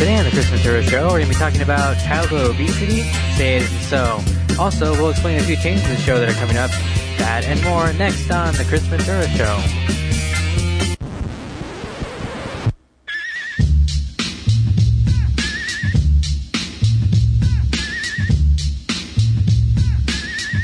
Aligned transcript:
Today 0.00 0.16
on 0.16 0.24
the 0.24 0.30
Chris 0.30 0.48
Ventura 0.48 0.82
Show, 0.82 1.02
we're 1.02 1.18
going 1.18 1.24
to 1.24 1.28
be 1.28 1.34
talking 1.34 1.60
about 1.60 1.94
childhood 1.98 2.52
obesity. 2.52 3.02
Say 3.36 3.56
it 3.56 3.62
isn't 3.64 3.80
so. 3.80 4.18
Also, 4.58 4.94
we'll 4.94 5.10
explain 5.10 5.38
a 5.38 5.42
few 5.42 5.56
changes 5.56 5.84
in 5.84 5.94
the 5.94 6.00
show 6.00 6.18
that 6.18 6.26
are 6.26 6.40
coming 6.40 6.56
up. 6.56 6.70
That 7.18 7.44
and 7.44 7.62
more 7.62 7.92
next 7.92 8.30
on 8.30 8.54
the 8.54 8.64
Chris 8.64 8.80
Ventura 8.86 9.28
Show. 9.28 9.60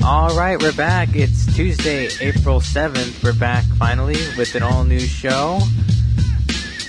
All 0.03 0.35
right, 0.35 0.59
we're 0.59 0.73
back. 0.73 1.11
It's 1.13 1.45
Tuesday, 1.55 2.09
April 2.23 2.61
7th. 2.61 3.23
We're 3.23 3.35
back 3.35 3.65
finally 3.79 4.17
with 4.39 4.55
an 4.55 4.63
all 4.63 4.85
new 4.85 4.99
show. 4.99 5.61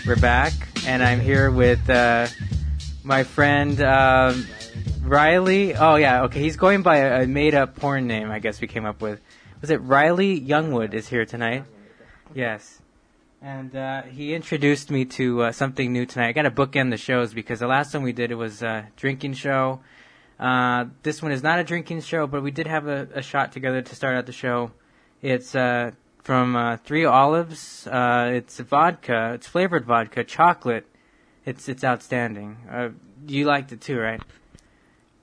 We're 0.08 0.16
back, 0.16 0.54
and 0.88 1.04
I'm 1.04 1.20
here 1.20 1.52
with 1.52 1.90
uh, 1.90 2.28
my 3.04 3.24
friend 3.24 3.80
um 3.82 4.48
Riley. 5.04 5.74
Oh, 5.74 5.96
yeah, 5.96 6.24
okay. 6.24 6.42
He's 6.42 6.58
going 6.58 6.82
by 6.82 6.98
a, 6.98 7.24
a 7.24 7.28
made 7.28 7.56
up 7.56 7.76
porn 7.76 8.08
name, 8.08 8.30
I 8.30 8.40
guess 8.40 8.60
we 8.60 8.68
came 8.68 8.86
up 8.86 9.02
with. 9.02 9.22
Was 9.62 9.70
it 9.70 9.78
Riley 9.78 10.40
Youngwood 10.40 10.94
is 10.94 11.08
here 11.08 11.26
tonight? 11.26 11.64
Yes. 12.34 12.82
And 13.42 13.74
uh, 13.76 14.02
he 14.04 14.34
introduced 14.34 14.92
me 14.92 15.06
to 15.06 15.44
uh, 15.44 15.52
something 15.52 15.94
new 15.94 16.06
tonight. 16.06 16.28
I 16.28 16.32
got 16.34 16.42
to 16.42 16.52
bookend 16.52 16.92
the 16.92 16.98
shows 16.98 17.34
because 17.34 17.60
the 17.60 17.68
last 17.68 17.94
one 17.94 18.04
we 18.04 18.12
did 18.12 18.32
it 18.32 18.36
was 18.36 18.62
a 18.62 18.90
drinking 18.98 19.34
show. 19.34 19.80
Uh, 20.40 20.86
this 21.04 21.22
one 21.22 21.32
is 21.32 21.42
not 21.42 21.60
a 21.60 21.64
drinking 21.64 22.02
show, 22.02 22.28
but 22.28 22.44
we 22.44 22.52
did 22.52 22.68
have 22.68 22.88
a, 22.88 23.08
a 23.14 23.22
shot 23.22 23.52
together 23.52 23.82
to 23.82 23.96
start 23.96 24.16
out 24.16 24.26
the 24.26 24.34
show. 24.34 24.72
It's 25.22 25.56
uh, 25.56 25.92
from 26.28 26.58
uh, 26.58 26.76
Three 26.84 27.06
Olives. 27.06 27.88
Uh, 27.88 28.32
it's 28.34 28.60
vodka. 28.60 29.32
It's 29.36 29.48
flavored 29.48 29.86
vodka, 29.86 30.26
chocolate. 30.26 30.86
It's 31.46 31.70
it's 31.70 31.86
outstanding. 31.86 32.58
Uh, 32.70 32.90
you 33.26 33.46
liked 33.46 33.72
it 33.72 33.80
too, 33.80 33.98
right? 33.98 34.22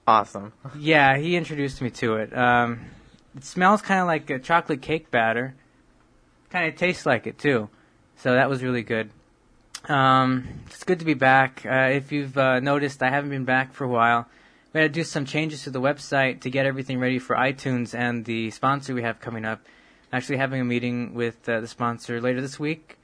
Awesome. 0.07 0.55
Yeah, 0.79 1.19
he 1.19 1.37
introduced 1.37 1.83
me 1.83 1.91
to 1.91 2.17
it. 2.17 2.35
Um, 2.35 2.87
it 3.37 3.45
smells 3.45 3.83
kind 3.83 4.01
of 4.01 4.07
like 4.07 4.31
a 4.31 4.39
chocolate 4.39 4.81
cake 4.81 5.11
batter. 5.11 5.55
Kind 6.49 6.73
of 6.73 6.77
tastes 6.77 7.05
like 7.05 7.27
it 7.27 7.39
too. 7.39 7.69
So 8.17 8.33
that 8.33 8.49
was 8.49 8.63
really 8.63 8.83
good. 8.83 9.11
Um, 9.87 10.49
it's 10.69 10.85
good 10.85 11.01
to 11.01 11.05
be 11.05 11.13
back. 11.13 11.67
Uh, 11.67 11.91
if 11.93 12.13
you've 12.13 12.39
uh, 12.39 12.61
noticed, 12.61 13.03
I 13.03 13.11
haven't 13.11 13.29
been 13.29 13.45
back 13.45 13.75
for 13.75 13.85
a 13.85 13.89
while. 13.89 14.27
We 14.73 14.81
had 14.81 14.95
to 14.95 15.01
do 15.01 15.05
some 15.05 15.27
changes 15.27 15.65
to 15.65 15.71
the 15.71 15.83
website 15.83 16.41
to 16.41 16.51
get 16.51 16.65
everything 16.65 16.99
ready 16.99 17.19
for 17.19 17.37
iTunes 17.37 17.95
and 17.95 18.25
the 18.25 18.51
sponsor 18.53 18.95
we 18.95 19.03
have 19.03 19.21
coming 19.21 19.45
up. 19.45 19.61
Actually, 20.15 20.37
having 20.37 20.61
a 20.61 20.65
meeting 20.65 21.13
with 21.13 21.49
uh, 21.49 21.59
the 21.59 21.67
sponsor 21.67 22.21
later 22.21 22.41
this 22.41 22.57
week, 22.57 22.99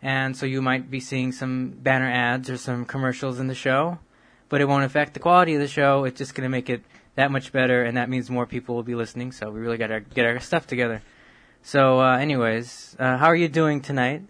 and 0.00 0.34
so 0.34 0.46
you 0.46 0.62
might 0.62 0.90
be 0.90 0.98
seeing 0.98 1.30
some 1.30 1.68
banner 1.68 2.10
ads 2.10 2.48
or 2.48 2.56
some 2.56 2.86
commercials 2.86 3.38
in 3.38 3.48
the 3.48 3.54
show, 3.54 3.98
but 4.48 4.62
it 4.62 4.64
won't 4.64 4.82
affect 4.82 5.12
the 5.12 5.20
quality 5.20 5.52
of 5.52 5.60
the 5.60 5.68
show. 5.68 6.04
It's 6.04 6.16
just 6.16 6.34
going 6.34 6.44
to 6.44 6.48
make 6.48 6.70
it 6.70 6.82
that 7.16 7.30
much 7.30 7.52
better, 7.52 7.82
and 7.82 7.98
that 7.98 8.08
means 8.08 8.30
more 8.30 8.46
people 8.46 8.74
will 8.74 8.82
be 8.82 8.94
listening. 8.94 9.30
So 9.32 9.50
we 9.50 9.60
really 9.60 9.76
got 9.76 9.88
to 9.88 10.00
get 10.00 10.24
our 10.24 10.40
stuff 10.40 10.66
together. 10.66 11.02
So, 11.62 12.00
uh, 12.00 12.16
anyways, 12.16 12.96
uh, 12.98 13.18
how 13.18 13.26
are 13.26 13.36
you 13.36 13.48
doing 13.48 13.82
tonight? 13.82 14.22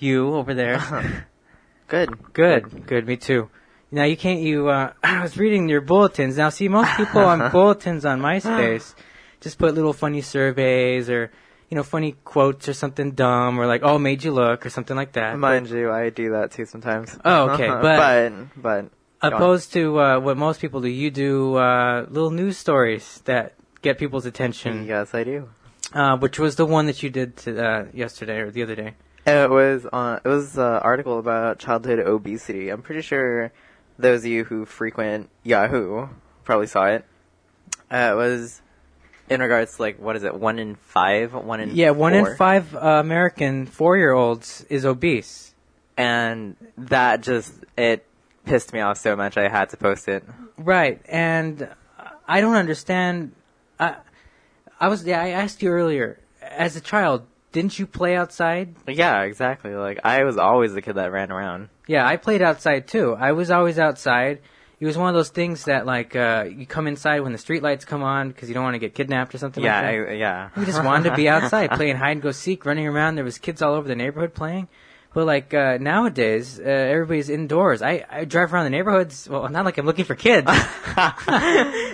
You 0.00 0.34
over 0.34 0.54
there? 0.54 1.28
Good. 1.86 2.32
Good, 2.32 2.86
good. 2.88 3.06
Me 3.06 3.16
too. 3.16 3.48
Now 3.92 4.02
you 4.02 4.16
can't. 4.16 4.40
You. 4.40 4.70
Uh, 4.70 4.92
I 5.04 5.22
was 5.22 5.36
reading 5.36 5.68
your 5.68 5.82
bulletins. 5.82 6.36
Now, 6.36 6.48
see, 6.48 6.66
most 6.66 6.96
people 6.96 7.20
on 7.20 7.50
bulletins 7.52 8.04
on 8.04 8.20
MySpace 8.20 8.96
just 9.44 9.58
put 9.58 9.74
little 9.74 9.92
funny 9.92 10.22
surveys 10.22 11.10
or 11.10 11.30
you 11.74 11.80
know 11.80 11.82
funny 11.82 12.12
quotes 12.22 12.68
or 12.68 12.72
something 12.72 13.10
dumb 13.10 13.58
or 13.58 13.66
like 13.66 13.82
"oh 13.82 13.98
made 13.98 14.22
you 14.22 14.30
look" 14.30 14.64
or 14.64 14.70
something 14.70 14.94
like 14.96 15.12
that. 15.14 15.36
Mind 15.36 15.68
you, 15.68 15.90
I 15.90 16.08
do 16.10 16.30
that 16.30 16.52
too 16.52 16.66
sometimes. 16.66 17.18
Oh, 17.24 17.50
okay, 17.50 17.66
but- 17.82 17.82
but 17.82 18.32
but 18.62 18.84
But 19.20 19.32
on. 19.32 19.42
opposed 19.42 19.72
to 19.72 19.98
uh, 19.98 20.20
what 20.20 20.36
most 20.36 20.60
people 20.60 20.80
do, 20.80 20.86
you 20.88 21.10
do 21.10 21.56
uh, 21.56 22.06
little 22.08 22.30
news 22.30 22.58
stories 22.58 23.22
that 23.24 23.54
get 23.82 23.98
people's 23.98 24.24
attention. 24.24 24.86
yes, 24.86 25.14
I 25.14 25.24
do. 25.24 25.48
Uh, 25.92 26.16
which 26.16 26.38
was 26.38 26.54
the 26.54 26.64
one 26.66 26.86
that 26.86 27.02
you 27.02 27.10
did 27.10 27.36
to, 27.38 27.50
uh, 27.58 27.84
yesterday 27.92 28.38
or 28.38 28.50
the 28.52 28.62
other 28.62 28.76
day. 28.76 28.94
It 29.26 29.50
was 29.50 29.84
uh, 29.92 30.20
it 30.24 30.28
was 30.28 30.56
an 30.56 30.78
article 30.90 31.18
about 31.18 31.58
childhood 31.58 31.98
obesity. 31.98 32.68
I'm 32.70 32.82
pretty 32.82 33.02
sure 33.02 33.50
those 33.98 34.20
of 34.20 34.26
you 34.30 34.44
who 34.44 34.64
frequent 34.64 35.28
Yahoo 35.42 36.06
probably 36.44 36.68
saw 36.68 36.84
it. 36.86 37.04
Uh, 37.90 38.10
it 38.12 38.16
was 38.16 38.60
in 39.30 39.40
regards 39.40 39.76
to 39.76 39.82
like 39.82 39.98
what 39.98 40.16
is 40.16 40.22
it? 40.24 40.34
One 40.34 40.58
in 40.58 40.74
five, 40.76 41.32
one 41.34 41.60
in 41.60 41.74
Yeah, 41.74 41.90
one 41.90 42.12
four? 42.12 42.30
in 42.30 42.36
five 42.36 42.74
uh, 42.74 42.78
American 42.78 43.66
four-year-olds 43.66 44.66
is 44.68 44.84
obese. 44.84 45.54
and 45.96 46.56
that 46.76 47.20
just 47.22 47.52
it 47.76 48.04
pissed 48.44 48.72
me 48.72 48.80
off 48.80 48.98
so 48.98 49.16
much 49.16 49.36
I 49.36 49.48
had 49.48 49.70
to 49.70 49.76
post 49.76 50.08
it. 50.08 50.24
Right, 50.58 51.00
and 51.08 51.68
I 52.28 52.40
don't 52.40 52.56
understand. 52.56 53.32
I, 53.78 53.96
I 54.80 54.88
was 54.88 55.04
yeah. 55.04 55.20
I 55.22 55.28
asked 55.30 55.62
you 55.62 55.70
earlier. 55.70 56.18
As 56.42 56.76
a 56.76 56.80
child, 56.80 57.22
didn't 57.52 57.78
you 57.78 57.86
play 57.86 58.14
outside? 58.16 58.74
Yeah, 58.86 59.22
exactly. 59.22 59.74
Like 59.74 60.00
I 60.04 60.24
was 60.24 60.36
always 60.36 60.74
the 60.74 60.82
kid 60.82 60.94
that 60.96 61.10
ran 61.10 61.32
around. 61.32 61.68
Yeah, 61.86 62.06
I 62.06 62.16
played 62.16 62.42
outside 62.42 62.86
too. 62.88 63.14
I 63.18 63.32
was 63.32 63.50
always 63.50 63.78
outside. 63.78 64.40
It 64.80 64.86
was 64.86 64.98
one 64.98 65.08
of 65.08 65.14
those 65.14 65.28
things 65.30 65.64
that 65.64 65.86
like 65.86 66.14
uh, 66.16 66.46
you 66.48 66.66
come 66.66 66.86
inside 66.86 67.20
when 67.20 67.32
the 67.32 67.38
street 67.38 67.62
lights 67.62 67.84
come 67.84 68.02
on 68.02 68.28
because 68.28 68.48
you 68.48 68.54
don't 68.54 68.64
want 68.64 68.74
to 68.74 68.78
get 68.80 68.94
kidnapped 68.94 69.34
or 69.34 69.38
something 69.38 69.62
Yeah, 69.64 69.80
like 69.80 69.84
that. 70.06 70.08
I, 70.10 70.14
yeah. 70.14 70.50
We 70.56 70.64
just 70.66 70.82
wanted 70.84 71.08
to 71.10 71.16
be 71.16 71.28
outside 71.34 71.70
playing 71.70 71.96
hide 71.96 72.12
and 72.12 72.22
go 72.22 72.32
seek, 72.32 72.66
running 72.66 72.86
around. 72.86 73.14
There 73.14 73.24
was 73.24 73.38
kids 73.38 73.62
all 73.62 73.74
over 73.74 73.86
the 73.88 73.96
neighborhood 73.96 74.34
playing. 74.34 74.68
But 75.14 75.26
like 75.26 75.54
uh, 75.54 75.78
nowadays, 75.80 76.58
uh, 76.58 76.64
everybody's 76.64 77.30
indoors. 77.30 77.82
I, 77.82 78.04
I 78.10 78.24
drive 78.24 78.52
around 78.52 78.64
the 78.64 78.70
neighborhoods. 78.70 79.28
Well, 79.28 79.48
not 79.48 79.64
like 79.64 79.78
I'm 79.78 79.86
looking 79.86 80.04
for 80.06 80.16
kids. 80.16 80.48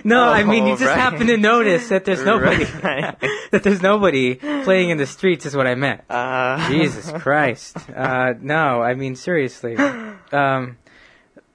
no, 0.04 0.22
I 0.24 0.42
mean 0.44 0.66
you 0.66 0.72
Oh, 0.72 0.76
just 0.76 0.88
right. 0.88 0.96
happen 0.98 1.26
to 1.26 1.36
notice 1.36 1.88
that 1.90 2.04
there's 2.06 2.24
nobody. 2.24 2.64
Right. 2.64 3.14
that 3.50 3.62
there's 3.62 3.82
nobody 3.82 4.36
playing 4.36 4.88
in 4.90 4.96
the 4.96 5.06
streets 5.06 5.44
is 5.44 5.54
what 5.54 5.66
I 5.66 5.74
meant. 5.74 6.00
Uh, 6.08 6.66
Jesus 6.70 7.12
Christ. 7.20 7.76
Uh, 7.94 8.34
no, 8.40 8.80
I 8.82 8.94
mean 8.94 9.16
seriously. 9.16 9.76
Um, 9.76 10.78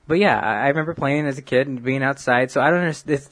but 0.07 0.19
yeah, 0.19 0.39
I 0.39 0.67
remember 0.67 0.93
playing 0.93 1.25
as 1.25 1.37
a 1.37 1.41
kid 1.41 1.67
and 1.67 1.83
being 1.83 2.03
outside. 2.03 2.51
So 2.51 2.61
I 2.61 2.69
don't 2.69 2.81
understand. 2.81 3.17
This, 3.17 3.29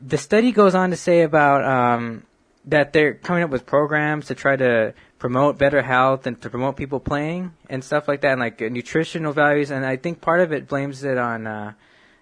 the 0.00 0.18
study 0.18 0.52
goes 0.52 0.74
on 0.74 0.90
to 0.90 0.96
say 0.96 1.22
about 1.22 1.64
um, 1.64 2.24
that 2.66 2.92
they're 2.92 3.14
coming 3.14 3.42
up 3.42 3.50
with 3.50 3.66
programs 3.66 4.26
to 4.26 4.34
try 4.34 4.56
to 4.56 4.94
promote 5.18 5.58
better 5.58 5.82
health 5.82 6.26
and 6.26 6.40
to 6.42 6.50
promote 6.50 6.76
people 6.76 7.00
playing 7.00 7.52
and 7.68 7.82
stuff 7.82 8.06
like 8.08 8.20
that, 8.22 8.32
and 8.32 8.40
like 8.40 8.62
uh, 8.62 8.68
nutritional 8.68 9.32
values. 9.32 9.70
And 9.70 9.84
I 9.84 9.96
think 9.96 10.20
part 10.20 10.40
of 10.40 10.52
it 10.52 10.68
blames 10.68 11.04
it 11.04 11.18
on 11.18 11.46
uh, 11.46 11.72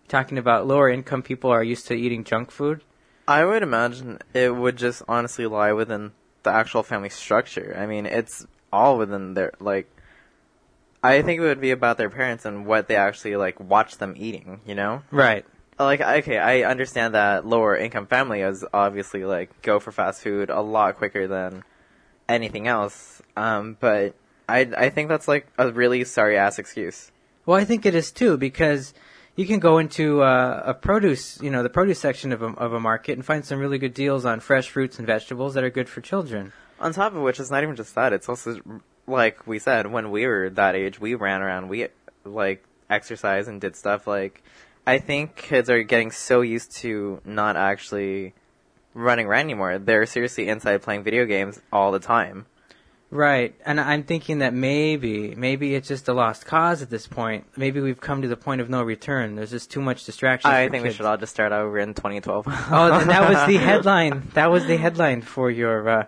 talking 0.08 0.38
about 0.38 0.66
lower 0.66 0.88
income 0.88 1.22
people 1.22 1.50
are 1.50 1.62
used 1.62 1.86
to 1.88 1.94
eating 1.94 2.24
junk 2.24 2.50
food. 2.50 2.82
I 3.28 3.44
would 3.44 3.62
imagine 3.62 4.20
it 4.34 4.54
would 4.54 4.76
just 4.76 5.02
honestly 5.08 5.46
lie 5.46 5.72
within 5.72 6.12
the 6.44 6.50
actual 6.50 6.82
family 6.82 7.08
structure. 7.08 7.76
I 7.78 7.86
mean, 7.86 8.06
it's 8.06 8.46
all 8.72 8.98
within 8.98 9.34
their 9.34 9.52
like. 9.60 9.90
I 11.02 11.22
think 11.22 11.40
it 11.40 11.44
would 11.44 11.60
be 11.60 11.70
about 11.70 11.98
their 11.98 12.10
parents 12.10 12.44
and 12.44 12.66
what 12.66 12.88
they 12.88 12.96
actually 12.96 13.36
like 13.36 13.60
watch 13.60 13.98
them 13.98 14.14
eating. 14.16 14.60
You 14.66 14.74
know, 14.74 15.02
Right. 15.10 15.44
like 15.78 16.00
okay, 16.00 16.38
I 16.38 16.62
understand 16.62 17.14
that 17.14 17.46
lower 17.46 17.76
income 17.76 18.06
family 18.06 18.40
is 18.40 18.64
obviously 18.72 19.24
like 19.24 19.62
go 19.62 19.78
for 19.78 19.92
fast 19.92 20.22
food 20.22 20.50
a 20.50 20.60
lot 20.60 20.96
quicker 20.96 21.26
than 21.28 21.62
anything 22.28 22.66
else. 22.66 23.22
Um, 23.36 23.76
but 23.78 24.14
I 24.48 24.60
I 24.76 24.90
think 24.90 25.08
that's 25.08 25.28
like 25.28 25.46
a 25.58 25.70
really 25.70 26.04
sorry 26.04 26.36
ass 26.36 26.58
excuse. 26.58 27.10
Well, 27.44 27.56
I 27.56 27.64
think 27.64 27.86
it 27.86 27.94
is 27.94 28.10
too 28.10 28.36
because 28.36 28.92
you 29.36 29.46
can 29.46 29.60
go 29.60 29.78
into 29.78 30.22
uh, 30.22 30.62
a 30.64 30.74
produce, 30.74 31.40
you 31.42 31.50
know, 31.50 31.62
the 31.62 31.68
produce 31.68 32.00
section 32.00 32.32
of 32.32 32.42
a, 32.42 32.46
of 32.46 32.72
a 32.72 32.80
market 32.80 33.12
and 33.12 33.24
find 33.24 33.44
some 33.44 33.58
really 33.60 33.78
good 33.78 33.92
deals 33.94 34.24
on 34.24 34.40
fresh 34.40 34.68
fruits 34.70 34.98
and 34.98 35.06
vegetables 35.06 35.54
that 35.54 35.62
are 35.62 35.70
good 35.70 35.88
for 35.88 36.00
children. 36.00 36.52
On 36.80 36.92
top 36.92 37.14
of 37.14 37.20
which, 37.22 37.38
it's 37.38 37.50
not 37.50 37.62
even 37.62 37.76
just 37.76 37.94
that. 37.94 38.12
It's 38.14 38.28
also 38.28 38.58
like 39.06 39.46
we 39.46 39.58
said 39.58 39.86
when 39.86 40.10
we 40.10 40.26
were 40.26 40.50
that 40.50 40.74
age, 40.74 41.00
we 41.00 41.14
ran 41.14 41.42
around, 41.42 41.68
we 41.68 41.88
like 42.24 42.64
exercised 42.90 43.48
and 43.48 43.60
did 43.60 43.76
stuff. 43.76 44.06
Like 44.06 44.42
I 44.86 44.98
think 44.98 45.36
kids 45.36 45.68
are 45.70 45.82
getting 45.82 46.10
so 46.10 46.40
used 46.40 46.76
to 46.76 47.20
not 47.24 47.56
actually 47.56 48.34
running 48.94 49.26
around 49.26 49.40
anymore. 49.40 49.78
They're 49.78 50.06
seriously 50.06 50.48
inside 50.48 50.82
playing 50.82 51.04
video 51.04 51.26
games 51.26 51.60
all 51.72 51.92
the 51.92 51.98
time. 51.98 52.46
Right, 53.08 53.54
and 53.64 53.80
I'm 53.80 54.02
thinking 54.02 54.38
that 54.38 54.52
maybe, 54.52 55.36
maybe 55.36 55.76
it's 55.76 55.86
just 55.86 56.08
a 56.08 56.12
lost 56.12 56.44
cause 56.44 56.82
at 56.82 56.90
this 56.90 57.06
point. 57.06 57.46
Maybe 57.56 57.80
we've 57.80 58.00
come 58.00 58.22
to 58.22 58.28
the 58.28 58.36
point 58.36 58.60
of 58.60 58.68
no 58.68 58.82
return. 58.82 59.36
There's 59.36 59.52
just 59.52 59.70
too 59.70 59.80
much 59.80 60.04
distraction. 60.04 60.50
I 60.50 60.68
think 60.68 60.82
we 60.82 60.92
should 60.92 61.06
all 61.06 61.16
just 61.16 61.32
start 61.32 61.52
over 61.52 61.78
in 61.78 61.94
2012. 61.94 62.46
Oh, 62.48 62.92
and 63.00 63.08
that 63.08 63.30
was 63.30 63.46
the 63.46 63.56
headline. 63.64 64.28
That 64.34 64.50
was 64.50 64.66
the 64.66 64.76
headline 64.76 65.22
for 65.22 65.52
your 65.52 65.88
uh, 65.88 66.06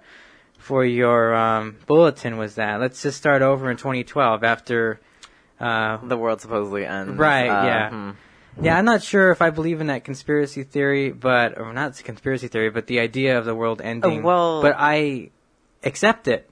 for 0.58 0.84
your 0.84 1.34
um, 1.34 1.76
bulletin. 1.86 2.36
Was 2.36 2.56
that? 2.56 2.80
Let's 2.80 3.00
just 3.02 3.16
start 3.16 3.40
over 3.42 3.70
in 3.70 3.76
2012 3.76 4.44
after. 4.44 5.00
Uh, 5.60 5.96
the 6.06 6.16
world 6.16 6.40
supposedly 6.40 6.86
ends. 6.86 7.18
Right, 7.18 7.48
Uh, 7.48 7.66
yeah. 7.66 7.90
hmm. 7.90 8.10
yeah, 8.64 8.78
I'm 8.78 8.84
not 8.84 9.02
sure 9.02 9.32
if 9.32 9.42
I 9.42 9.50
believe 9.50 9.80
in 9.80 9.88
that 9.88 10.04
conspiracy 10.04 10.62
theory, 10.62 11.10
but 11.10 11.58
or 11.58 11.72
not 11.72 12.00
conspiracy 12.04 12.46
theory, 12.46 12.70
but 12.70 12.86
the 12.86 13.00
idea 13.00 13.36
of 13.38 13.44
the 13.44 13.56
world 13.56 13.80
ending. 13.82 14.22
well- 14.22 14.62
but 14.62 14.76
I 14.78 15.30
accept 15.82 16.28
it. 16.28 16.48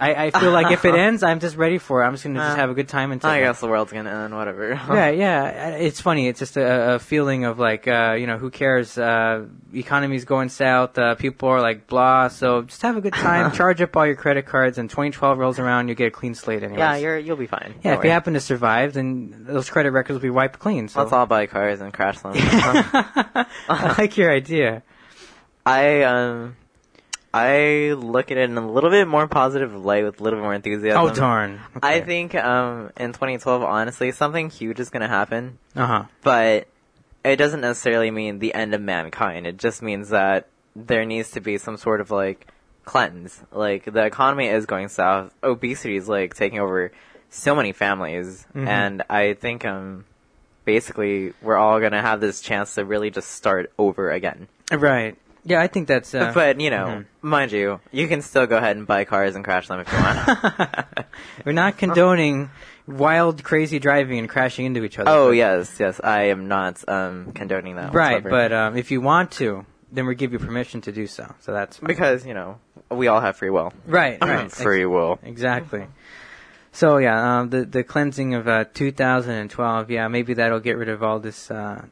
I, 0.00 0.26
I 0.26 0.30
feel 0.32 0.50
like 0.50 0.72
if 0.72 0.84
it 0.84 0.94
ends, 1.06 1.22
I'm 1.22 1.38
just 1.38 1.56
ready 1.56 1.78
for 1.78 2.02
it. 2.02 2.06
I'm 2.06 2.14
just 2.14 2.24
gonna 2.24 2.40
just 2.40 2.52
Uh, 2.52 2.56
have 2.56 2.68
a 2.68 2.74
good 2.74 2.88
time 2.88 3.12
until. 3.12 3.30
I 3.30 3.40
guess 3.40 3.60
the 3.60 3.68
world's 3.68 3.92
gonna 3.92 4.10
end. 4.10 4.34
Whatever. 4.34 4.74
Yeah, 4.94 5.10
yeah. 5.10 5.68
It's 5.76 6.00
funny. 6.00 6.26
It's 6.26 6.40
just 6.40 6.56
a, 6.56 6.94
a 6.94 6.98
feeling 6.98 7.44
of 7.44 7.58
like, 7.60 7.86
uh, 7.86 8.16
you 8.18 8.26
know, 8.26 8.36
who 8.36 8.50
cares? 8.50 8.98
Uh, 8.98 9.46
economy's 9.72 10.24
going 10.24 10.48
south. 10.48 10.98
Uh, 10.98 11.14
people 11.14 11.48
are 11.48 11.60
like 11.60 11.86
blah. 11.86 12.26
So 12.28 12.62
just 12.62 12.82
have 12.82 12.96
a 12.96 13.00
good 13.00 13.12
time. 13.14 13.52
charge 13.60 13.80
up 13.80 13.96
all 13.96 14.04
your 14.04 14.16
credit 14.16 14.46
cards, 14.46 14.78
and 14.78 14.90
2012 14.90 15.38
rolls 15.38 15.58
around, 15.60 15.88
you 15.88 15.94
get 15.94 16.08
a 16.08 16.10
clean 16.10 16.34
slate. 16.34 16.62
Anyways. 16.64 16.78
Yeah, 16.78 16.96
you're 16.96 17.18
you'll 17.18 17.36
be 17.36 17.46
fine. 17.46 17.74
Yeah, 17.84 17.92
Don't 17.92 18.00
if 18.00 18.04
you 18.04 18.10
happen 18.10 18.34
to 18.34 18.40
survive, 18.40 18.94
then 18.94 19.44
those 19.46 19.70
credit 19.70 19.92
records 19.92 20.14
will 20.16 20.22
be 20.22 20.30
wiped 20.30 20.58
clean. 20.58 20.88
So 20.88 21.00
Let's 21.00 21.12
all 21.12 21.26
buy 21.26 21.46
cars 21.46 21.80
and 21.80 21.92
crash 21.94 22.18
them. 22.18 22.32
I 22.34 23.94
like 23.98 24.16
your 24.16 24.30
idea. 24.32 24.82
I 25.66 26.02
um, 26.02 26.56
I 27.34 27.92
look 27.94 28.30
at 28.30 28.36
it 28.38 28.48
in 28.48 28.56
a 28.56 28.70
little 28.70 28.90
bit 28.90 29.08
more 29.08 29.26
positive 29.26 29.74
light 29.74 30.04
with 30.04 30.20
a 30.20 30.22
little 30.22 30.38
bit 30.38 30.44
more 30.44 30.54
enthusiasm. 30.54 31.02
Oh 31.02 31.12
darn! 31.12 31.60
I 31.82 32.00
think 32.00 32.34
um 32.34 32.90
in 32.96 33.12
2012, 33.12 33.62
honestly, 33.62 34.12
something 34.12 34.50
huge 34.50 34.78
is 34.80 34.88
gonna 34.90 35.08
happen, 35.08 35.58
Uh 35.74 35.86
huh. 35.86 36.04
but 36.22 36.68
it 37.24 37.36
doesn't 37.36 37.60
necessarily 37.62 38.10
mean 38.10 38.38
the 38.38 38.54
end 38.54 38.74
of 38.74 38.80
mankind. 38.80 39.46
It 39.46 39.56
just 39.56 39.82
means 39.82 40.10
that 40.10 40.46
there 40.76 41.04
needs 41.04 41.30
to 41.32 41.40
be 41.40 41.58
some 41.58 41.76
sort 41.76 42.00
of 42.00 42.10
like 42.10 42.46
cleanse. 42.84 43.42
Like 43.50 43.84
the 43.84 44.04
economy 44.04 44.46
is 44.48 44.66
going 44.66 44.88
south. 44.88 45.32
Obesity 45.42 45.96
is 45.96 46.08
like 46.08 46.34
taking 46.34 46.60
over 46.60 46.92
so 47.30 47.54
many 47.56 47.72
families, 47.72 48.46
Mhm. 48.54 48.66
and 48.68 49.02
I 49.10 49.34
think 49.34 49.64
um 49.64 50.04
basically 50.64 51.32
we're 51.42 51.56
all 51.56 51.80
gonna 51.80 52.00
have 52.00 52.20
this 52.20 52.40
chance 52.40 52.74
to 52.76 52.84
really 52.84 53.10
just 53.10 53.30
start 53.32 53.72
over 53.78 54.10
again. 54.10 54.48
Right. 54.72 55.16
Yeah, 55.44 55.60
I 55.60 55.66
think 55.66 55.88
that's. 55.88 56.14
Uh, 56.14 56.32
but 56.34 56.60
you 56.60 56.70
know, 56.70 56.86
mhm. 56.86 57.06
mind 57.20 57.52
you, 57.52 57.80
you 57.92 58.08
can 58.08 58.22
still 58.22 58.46
go 58.46 58.56
ahead 58.56 58.76
and 58.76 58.86
buy 58.86 59.04
cars 59.04 59.34
and 59.34 59.44
crash 59.44 59.68
them 59.68 59.80
if 59.80 59.92
you 59.92 59.98
want. 59.98 61.06
we're 61.44 61.52
not 61.52 61.76
condoning 61.76 62.50
wild, 62.86 63.44
crazy 63.44 63.78
driving 63.78 64.18
and 64.18 64.28
crashing 64.28 64.64
into 64.66 64.84
each 64.84 64.98
other. 64.98 65.10
oh 65.10 65.30
yes, 65.30 65.78
yes, 65.78 66.00
I 66.02 66.24
am 66.24 66.48
not 66.48 66.86
um 66.88 67.32
condoning 67.32 67.76
that. 67.76 67.92
Right, 67.92 68.24
whatsoever. 68.24 68.48
but 68.48 68.52
um, 68.52 68.76
if 68.76 68.90
you 68.90 69.00
want 69.00 69.32
to, 69.32 69.66
then 69.92 70.06
we 70.06 70.14
give 70.14 70.32
you 70.32 70.38
permission 70.38 70.80
to 70.82 70.92
do 70.92 71.06
so. 71.06 71.34
So 71.40 71.52
that's 71.52 71.76
fine. 71.76 71.88
because 71.88 72.26
you 72.26 72.34
know 72.34 72.58
we 72.90 73.08
all 73.08 73.20
have 73.20 73.36
free 73.36 73.50
will. 73.50 73.72
right, 73.86 74.18
right, 74.22 74.50
free 74.50 74.86
will. 74.86 75.18
exactly. 75.22 75.86
So 76.72 76.96
yeah, 76.96 77.40
um, 77.40 77.50
the 77.50 77.64
the 77.64 77.84
cleansing 77.84 78.34
of 78.34 78.48
uh, 78.48 78.64
2012. 78.72 79.90
Yeah, 79.90 80.08
maybe 80.08 80.34
that'll 80.34 80.60
get 80.60 80.76
rid 80.76 80.88
of 80.88 81.02
all 81.02 81.20
this 81.20 81.50
uh, 81.50 81.84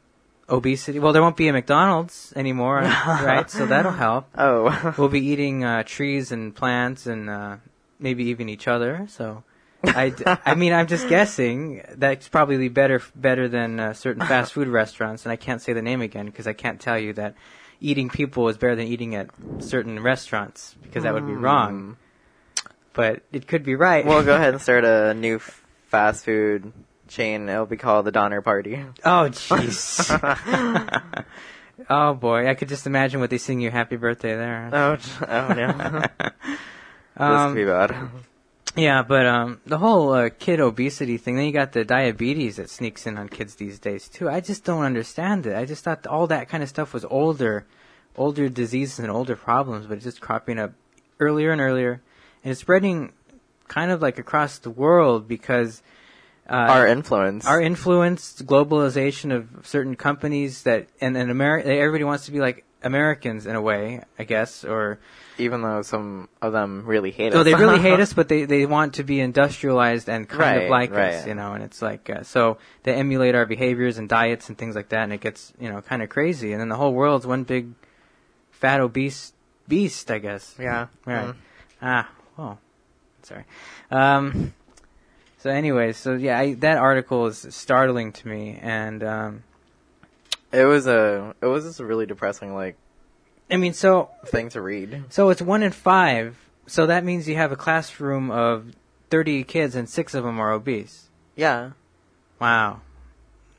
obesity. 0.49 0.99
Well, 0.99 1.13
there 1.13 1.21
won't 1.21 1.37
be 1.37 1.47
a 1.47 1.53
McDonald's 1.53 2.33
anymore, 2.35 2.79
right? 2.81 3.49
So 3.49 3.65
that'll 3.65 3.91
help. 3.91 4.27
Oh, 4.37 4.93
We'll 4.97 5.09
be 5.09 5.25
eating 5.25 5.63
uh, 5.63 5.83
trees 5.83 6.31
and 6.31 6.55
plants 6.55 7.05
and 7.07 7.29
uh, 7.29 7.57
maybe 7.99 8.25
even 8.25 8.49
each 8.49 8.67
other. 8.67 9.05
So. 9.09 9.43
I, 9.85 10.11
d- 10.11 10.23
I 10.25 10.55
mean, 10.55 10.71
I'm 10.71 10.87
just 10.87 11.09
guessing 11.09 11.81
that's 11.95 12.29
probably 12.29 12.69
better 12.69 13.01
better 13.15 13.49
than 13.49 13.81
uh, 13.81 13.91
certain 13.91 14.25
fast 14.25 14.53
food 14.53 14.67
restaurants, 14.69 15.25
and 15.25 15.31
I 15.33 15.35
can't 15.35 15.61
say 15.61 15.73
the 15.73 15.81
name 15.81 16.01
again 16.01 16.25
because 16.27 16.47
I 16.47 16.53
can't 16.53 16.79
tell 16.79 16.97
you 16.97 17.11
that 17.13 17.35
eating 17.81 18.07
people 18.09 18.47
is 18.47 18.57
better 18.57 18.77
than 18.77 18.87
eating 18.87 19.13
at 19.13 19.27
certain 19.59 20.01
restaurants 20.01 20.73
because 20.83 21.03
that 21.03 21.13
would 21.13 21.27
be 21.27 21.33
wrong. 21.33 21.97
But 22.93 23.23
it 23.33 23.45
could 23.45 23.63
be 23.65 23.75
right. 23.75 24.05
We'll 24.05 24.23
go 24.23 24.35
ahead 24.35 24.53
and 24.53 24.61
start 24.61 24.85
a 24.85 25.13
new 25.13 25.35
f- 25.35 25.61
fast 25.87 26.23
food 26.23 26.71
chain. 27.13 27.47
It'll 27.47 27.65
be 27.65 27.77
called 27.77 28.05
the 28.05 28.11
Donner 28.11 28.41
Party. 28.41 28.83
oh, 29.05 29.29
jeez. 29.31 30.09
oh 31.89 32.13
boy, 32.13 32.47
I 32.49 32.53
could 32.55 32.69
just 32.69 32.85
imagine 32.87 33.19
what 33.19 33.29
they 33.29 33.37
sing 33.37 33.61
you 33.61 33.71
"Happy 33.71 33.95
Birthday" 33.95 34.35
there. 34.35 34.69
Oh, 34.73 34.97
oh 35.27 35.47
no, 35.53 35.67
this 36.49 36.57
Um, 37.17 37.53
could 37.53 37.59
be 37.59 37.65
bad. 37.65 37.95
Yeah, 38.75 39.03
but 39.03 39.25
um, 39.27 39.61
the 39.67 39.77
whole 39.77 40.11
uh, 40.13 40.29
kid 40.29 40.59
obesity 40.59 41.17
thing. 41.17 41.35
Then 41.35 41.45
you 41.45 41.51
got 41.51 41.73
the 41.73 41.85
diabetes 41.85 42.55
that 42.55 42.71
sneaks 42.71 43.05
in 43.05 43.17
on 43.19 43.29
kids 43.29 43.55
these 43.55 43.77
days 43.77 44.07
too. 44.09 44.27
I 44.29 44.39
just 44.39 44.63
don't 44.63 44.83
understand 44.83 45.45
it. 45.45 45.55
I 45.55 45.65
just 45.65 45.83
thought 45.83 46.07
all 46.07 46.25
that 46.27 46.49
kind 46.49 46.63
of 46.63 46.69
stuff 46.69 46.91
was 46.93 47.05
older, 47.05 47.65
older 48.17 48.49
diseases 48.49 48.97
and 48.99 49.11
older 49.11 49.35
problems, 49.35 49.85
but 49.85 49.95
it's 49.97 50.05
just 50.05 50.21
cropping 50.21 50.57
up 50.57 50.71
earlier 51.19 51.51
and 51.51 51.61
earlier, 51.61 52.01
and 52.43 52.51
it's 52.51 52.61
spreading 52.61 53.11
kind 53.67 53.91
of 53.91 54.01
like 54.01 54.17
across 54.17 54.57
the 54.57 54.69
world 54.71 55.27
because 55.27 55.83
uh, 56.49 56.53
Our 56.53 56.87
influence. 56.87 57.45
our 57.45 57.61
influence, 57.61 58.41
globalization 58.41 59.31
of 59.35 59.65
certain 59.65 59.95
companies 59.95 60.63
that, 60.63 60.87
and 61.01 61.15
and 61.17 61.29
Ameri- 61.31 61.65
everybody 61.65 62.03
wants 62.03 62.25
to 62.25 62.31
be 62.31 62.39
like 62.39 62.65
Americans 62.83 63.45
in 63.45 63.55
a 63.55 63.61
way, 63.61 64.01
I 64.19 64.23
guess, 64.25 64.65
or 64.65 64.99
even 65.37 65.61
though 65.61 65.81
some 65.81 66.27
of 66.41 66.51
them 66.53 66.83
really 66.85 67.11
hate 67.11 67.33
us. 67.33 67.39
Oh, 67.39 67.43
they 67.43 67.53
really 67.55 67.79
hate 67.89 67.99
us, 67.99 68.13
but 68.13 68.27
they, 68.27 68.45
they 68.45 68.65
want 68.65 68.95
to 68.95 69.03
be 69.03 69.19
industrialized 69.19 70.09
and 70.09 70.27
kind 70.27 70.39
Right, 70.57 70.63
of 70.65 70.69
like 70.69 70.91
us, 70.91 71.25
you 71.25 71.33
know. 71.33 71.53
And 71.53 71.63
it's 71.63 71.81
like 71.81 72.09
uh, 72.09 72.23
so 72.23 72.57
they 72.83 72.93
emulate 72.93 73.35
our 73.35 73.45
behaviors 73.45 73.97
and 73.97 74.09
diets 74.09 74.49
and 74.49 74.57
things 74.57 74.75
like 74.75 74.89
that, 74.89 75.03
and 75.03 75.13
it 75.13 75.21
gets 75.21 75.53
you 75.59 75.69
know 75.69 75.81
kind 75.81 76.01
of 76.03 76.09
crazy. 76.09 76.51
And 76.51 76.59
then 76.61 76.69
the 76.69 76.75
whole 76.75 76.93
world's 76.93 77.25
one 77.25 77.43
big 77.45 77.69
fat 78.51 78.79
obese 78.81 79.33
beast, 79.67 80.11
I 80.11 80.19
guess. 80.19 80.55
Yeah. 80.59 80.87
Right. 81.05 81.29
Mm. 81.29 81.35
Ah, 81.81 82.09
well, 82.37 82.59
sorry. 83.23 83.45
Um, 83.91 84.53
so, 85.43 85.49
anyways, 85.49 85.97
so 85.97 86.13
yeah, 86.13 86.39
I, 86.39 86.53
that 86.55 86.77
article 86.77 87.27
is 87.27 87.45
startling 87.49 88.13
to 88.13 88.27
me, 88.27 88.57
and 88.61 89.03
um, 89.03 89.43
It 90.53 90.63
was 90.63 90.87
a. 90.87 91.35
It 91.41 91.47
was 91.47 91.65
just 91.65 91.81
a 91.81 91.85
really 91.85 92.05
depressing 92.05 92.55
like 92.55 92.77
I 93.53 93.57
mean, 93.57 93.73
so 93.73 94.09
thing 94.25 94.49
to 94.49 94.61
read. 94.61 95.03
So 95.09 95.29
it's 95.29 95.41
one 95.41 95.63
in 95.63 95.71
five. 95.71 96.37
So 96.65 96.87
that 96.87 97.03
means 97.03 97.27
you 97.27 97.35
have 97.35 97.51
a 97.51 97.55
classroom 97.55 98.31
of 98.31 98.73
30 99.09 99.43
kids 99.43 99.75
and 99.75 99.87
six 99.87 100.13
of 100.13 100.23
them 100.23 100.39
are 100.39 100.51
obese. 100.51 101.09
Yeah. 101.35 101.71
Wow. 102.39 102.81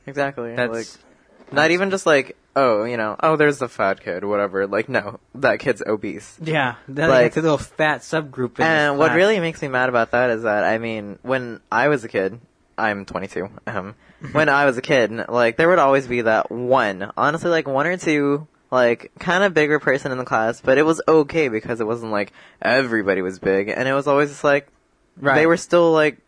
Exactly. 0.07 0.55
That's 0.55 0.73
like 0.73 1.53
not 1.53 1.71
even 1.71 1.91
just 1.91 2.07
like 2.07 2.37
oh 2.57 2.85
you 2.85 2.97
know 2.97 3.17
oh 3.21 3.37
there's 3.37 3.59
the 3.59 3.69
fat 3.69 4.01
kid 4.01 4.25
whatever 4.25 4.67
like 4.67 4.89
no 4.89 5.19
that 5.35 5.59
kid's 5.59 5.83
obese. 5.87 6.39
yeah. 6.43 6.77
That, 6.89 7.09
like- 7.09 7.27
it's 7.27 7.37
a 7.37 7.43
little 7.43 7.59
fat 7.59 8.01
subgroup. 8.01 8.61
And 8.61 8.99
what 8.99 9.13
really 9.15 9.41
makes 9.41 9.61
me 9.63 9.69
mad 9.69 9.89
about 9.89 10.13
that 10.13 10.31
is 10.31 10.43
that 10.43 10.65
I 10.65 10.79
mean, 10.79 11.19
when 11.23 11.61
I 11.71 11.89
was 11.89 12.05
a 12.05 12.09
kid, 12.09 12.41
I'm 12.79 13.05
22. 13.05 13.49
Um, 13.67 13.95
when 14.33 14.49
I 14.49 14.65
was 14.65 14.77
a 14.79 14.83
kid, 14.83 15.13
like 15.29 15.57
there 15.57 15.69
would 15.69 15.79
always 15.79 16.07
be 16.07 16.23
that 16.23 16.51
one, 16.51 17.11
honestly, 17.17 17.51
like 17.51 17.67
one 17.67 17.87
or 17.87 17.97
two, 17.97 18.47
like 18.71 19.13
kind 19.19 19.45
of 19.45 19.55
bigger 19.55 19.79
person 19.79 20.13
in 20.13 20.19
the 20.19 20.25
class, 20.25 20.61
but 20.61 20.79
it 20.79 20.83
was 20.83 21.01
okay 21.07 21.49
because 21.49 21.81
it 21.81 21.87
wasn't 21.87 22.13
like 22.13 22.33
everybody 22.63 23.23
was 23.23 23.39
big, 23.39 23.69
and 23.69 23.89
it 23.89 23.95
was 23.95 24.07
always 24.07 24.31
just 24.31 24.45
like 24.45 24.69
right. 25.17 25.37
they 25.37 25.47
were 25.47 25.57
still 25.57 25.93
like 25.93 26.19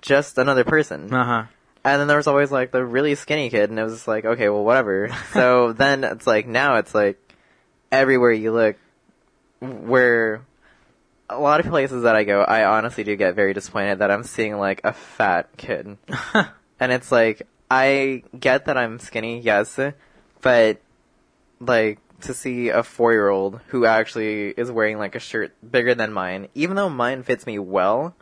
just 0.00 0.38
another 0.38 0.64
person. 0.64 1.12
Uh 1.12 1.24
huh. 1.24 1.44
And 1.88 2.00
then 2.00 2.08
there 2.08 2.18
was 2.18 2.26
always 2.26 2.50
like 2.50 2.70
the 2.70 2.84
really 2.84 3.14
skinny 3.14 3.48
kid, 3.48 3.70
and 3.70 3.78
it 3.78 3.82
was 3.82 4.06
like, 4.06 4.24
okay, 4.24 4.50
well, 4.50 4.62
whatever. 4.62 5.08
so 5.32 5.72
then 5.72 6.04
it's 6.04 6.26
like 6.26 6.46
now 6.46 6.76
it's 6.76 6.94
like 6.94 7.18
everywhere 7.90 8.32
you 8.32 8.52
look, 8.52 8.76
where 9.60 10.42
a 11.30 11.38
lot 11.38 11.60
of 11.60 11.66
places 11.66 12.02
that 12.02 12.14
I 12.14 12.24
go, 12.24 12.42
I 12.42 12.64
honestly 12.64 13.04
do 13.04 13.16
get 13.16 13.34
very 13.34 13.54
disappointed 13.54 14.00
that 14.00 14.10
I'm 14.10 14.22
seeing 14.22 14.58
like 14.58 14.82
a 14.84 14.92
fat 14.92 15.48
kid, 15.56 15.96
and 16.80 16.92
it's 16.92 17.10
like 17.10 17.46
I 17.70 18.22
get 18.38 18.66
that 18.66 18.76
I'm 18.76 18.98
skinny, 18.98 19.40
yes, 19.40 19.80
but 20.42 20.80
like 21.60 22.00
to 22.20 22.34
see 22.34 22.68
a 22.68 22.82
four 22.82 23.12
year 23.12 23.28
old 23.28 23.60
who 23.68 23.86
actually 23.86 24.50
is 24.50 24.70
wearing 24.70 24.98
like 24.98 25.14
a 25.14 25.20
shirt 25.20 25.54
bigger 25.68 25.94
than 25.94 26.12
mine, 26.12 26.48
even 26.54 26.76
though 26.76 26.90
mine 26.90 27.22
fits 27.22 27.46
me 27.46 27.58
well, 27.58 28.14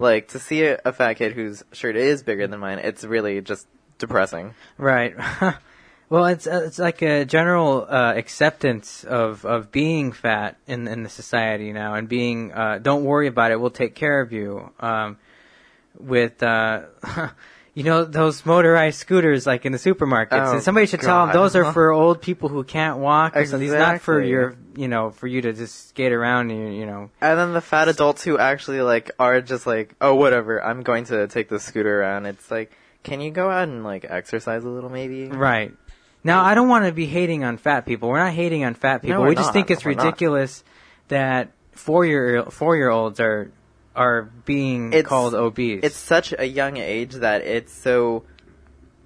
like 0.00 0.28
to 0.28 0.38
see 0.38 0.64
a, 0.64 0.80
a 0.84 0.92
fat 0.92 1.14
kid 1.14 1.32
whose 1.32 1.62
shirt 1.72 1.96
is 1.96 2.22
bigger 2.22 2.46
than 2.46 2.60
mine, 2.60 2.78
it's 2.78 3.04
really 3.04 3.40
just 3.40 3.66
depressing. 3.98 4.54
Right. 4.78 5.14
well, 6.08 6.26
it's 6.26 6.46
uh, 6.46 6.62
it's 6.64 6.78
like 6.78 7.02
a 7.02 7.24
general 7.24 7.86
uh, 7.88 8.14
acceptance 8.16 9.04
of, 9.04 9.44
of 9.44 9.70
being 9.70 10.12
fat 10.12 10.56
in 10.66 10.88
in 10.88 11.02
the 11.02 11.08
society 11.08 11.72
now, 11.72 11.94
and 11.94 12.08
being 12.08 12.52
uh, 12.52 12.78
don't 12.82 13.04
worry 13.04 13.28
about 13.28 13.52
it, 13.52 13.60
we'll 13.60 13.70
take 13.70 13.94
care 13.94 14.20
of 14.20 14.32
you. 14.32 14.72
Um, 14.80 15.18
with 15.98 16.42
uh, 16.42 16.86
you 17.80 17.84
know 17.84 18.04
those 18.04 18.44
motorized 18.44 18.98
scooters 18.98 19.46
like 19.46 19.64
in 19.64 19.72
the 19.72 19.78
supermarkets, 19.78 20.48
Oh, 20.48 20.52
and 20.52 20.62
somebody 20.62 20.86
should 20.86 21.00
tell 21.00 21.24
them 21.24 21.34
those 21.34 21.56
are 21.56 21.72
for 21.72 21.94
uh-huh. 21.94 22.02
old 22.02 22.20
people 22.20 22.50
who 22.50 22.62
can't 22.62 22.98
walk. 22.98 23.32
So 23.46 23.56
these 23.56 23.72
not 23.72 24.02
for 24.02 24.20
your 24.20 24.54
you 24.76 24.86
know 24.86 25.08
for 25.08 25.26
you 25.26 25.40
to 25.40 25.54
just 25.54 25.88
skate 25.88 26.12
around 26.12 26.50
and 26.50 26.76
you, 26.76 26.84
know. 26.84 27.10
And 27.22 27.38
then 27.38 27.54
the 27.54 27.62
fat 27.62 27.88
adults 27.88 28.22
who 28.22 28.36
actually 28.36 28.82
like 28.82 29.12
are 29.18 29.40
just 29.40 29.66
like, 29.66 29.94
oh 29.98 30.14
whatever, 30.14 30.62
I'm 30.62 30.82
going 30.82 31.04
to 31.06 31.26
take 31.28 31.48
the 31.48 31.58
scooter 31.58 32.02
around. 32.02 32.26
It's 32.26 32.50
like, 32.50 32.70
can 33.02 33.22
you 33.22 33.30
go 33.30 33.48
out 33.48 33.68
and 33.68 33.82
like 33.82 34.04
exercise 34.06 34.62
a 34.62 34.68
little 34.68 34.90
maybe? 34.90 35.28
Right. 35.28 35.72
Now, 36.22 36.44
I 36.44 36.54
don't 36.54 36.68
want 36.68 36.84
to 36.84 36.92
be 36.92 37.06
hating 37.06 37.44
on 37.44 37.56
fat 37.56 37.86
people. 37.86 38.10
We're 38.10 38.18
not 38.18 38.34
hating 38.34 38.62
on 38.62 38.74
fat 38.74 39.00
people. 39.00 39.22
we're 39.22 39.30
we 39.30 39.36
just 39.36 39.46
not. 39.46 39.52
think 39.54 39.70
it's 39.70 39.86
We're 39.86 39.94
not. 39.94 40.04
ridiculous 40.04 40.64
that 41.08 41.52
four 41.72 42.04
year 42.04 42.44
four 42.50 42.76
year 42.76 42.90
olds 42.90 43.20
are 43.20 43.50
are 43.96 44.22
being 44.44 44.92
It's- 44.92 45.06
called 45.06 45.34
obese. 45.34 45.80
It's 45.82 45.96
such 45.96 46.32
a 46.38 46.44
young 46.46 46.76
age 46.76 47.14
that 47.14 47.42
it's 47.42 47.72
so, 47.72 48.24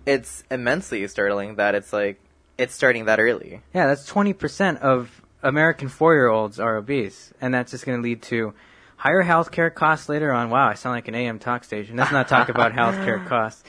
it's 0.06 0.44
immensely 0.50 1.06
startling 1.08 1.56
that 1.56 1.74
it's 1.74 1.92
like 1.92 2.20
it's 2.58 2.74
starting 2.74 3.06
that 3.06 3.18
early. 3.18 3.62
yeah, 3.72 3.86
that's 3.86 4.06
twenty 4.06 4.32
percent 4.32 4.78
of 4.80 5.22
American 5.42 5.88
four 5.88 6.14
year 6.14 6.28
olds 6.28 6.60
are 6.60 6.76
obese, 6.76 7.32
and 7.40 7.52
that's 7.52 7.70
just 7.72 7.84
going 7.86 7.98
to 7.98 8.02
lead 8.02 8.22
to 8.22 8.54
higher 8.96 9.24
healthcare 9.24 9.74
costs 9.74 10.08
later 10.08 10.32
on. 10.32 10.50
Wow, 10.50 10.68
I 10.68 10.74
sound 10.74 10.94
like 10.94 11.08
an 11.08 11.14
AM 11.14 11.38
talk 11.38 11.64
station. 11.64 11.96
Let's 11.96 12.12
not 12.12 12.28
talk 12.28 12.48
about 12.48 12.72
healthcare 12.80 13.26
costs. 13.26 13.64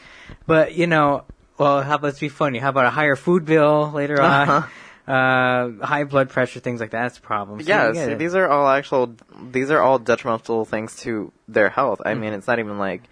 But 0.46 0.76
you 0.76 0.88
know, 0.88 1.24
well, 1.58 1.82
how 1.82 1.98
let's 2.02 2.20
be 2.20 2.30
funny. 2.30 2.60
How 2.60 2.70
about 2.70 2.86
a 2.86 2.90
higher 2.92 3.16
food 3.16 3.46
bill 3.46 3.92
later 3.92 4.22
on? 4.22 4.50
Uh-huh. 4.50 4.68
Uh, 5.08 5.86
high 5.86 6.04
blood 6.04 6.30
pressure, 6.30 6.60
things 6.60 6.80
like 6.80 6.90
that. 6.92 7.04
That's 7.04 7.18
a 7.20 7.22
problem. 7.22 7.62
So 7.62 7.68
Yeah, 7.68 7.94
see, 7.94 8.00
it. 8.14 8.20
these 8.20 8.34
are 8.34 8.50
all 8.50 8.68
actual. 8.68 9.16
These 9.52 9.70
are 9.70 9.80
all 9.80 10.00
detrimental 10.00 10.66
things 10.66 10.96
to 11.02 11.32
their 11.48 11.70
health. 11.70 12.02
I 12.06 12.16
mean, 12.16 12.34
it's 12.34 12.48
not 12.48 12.58
even 12.60 12.80
like. 12.80 13.04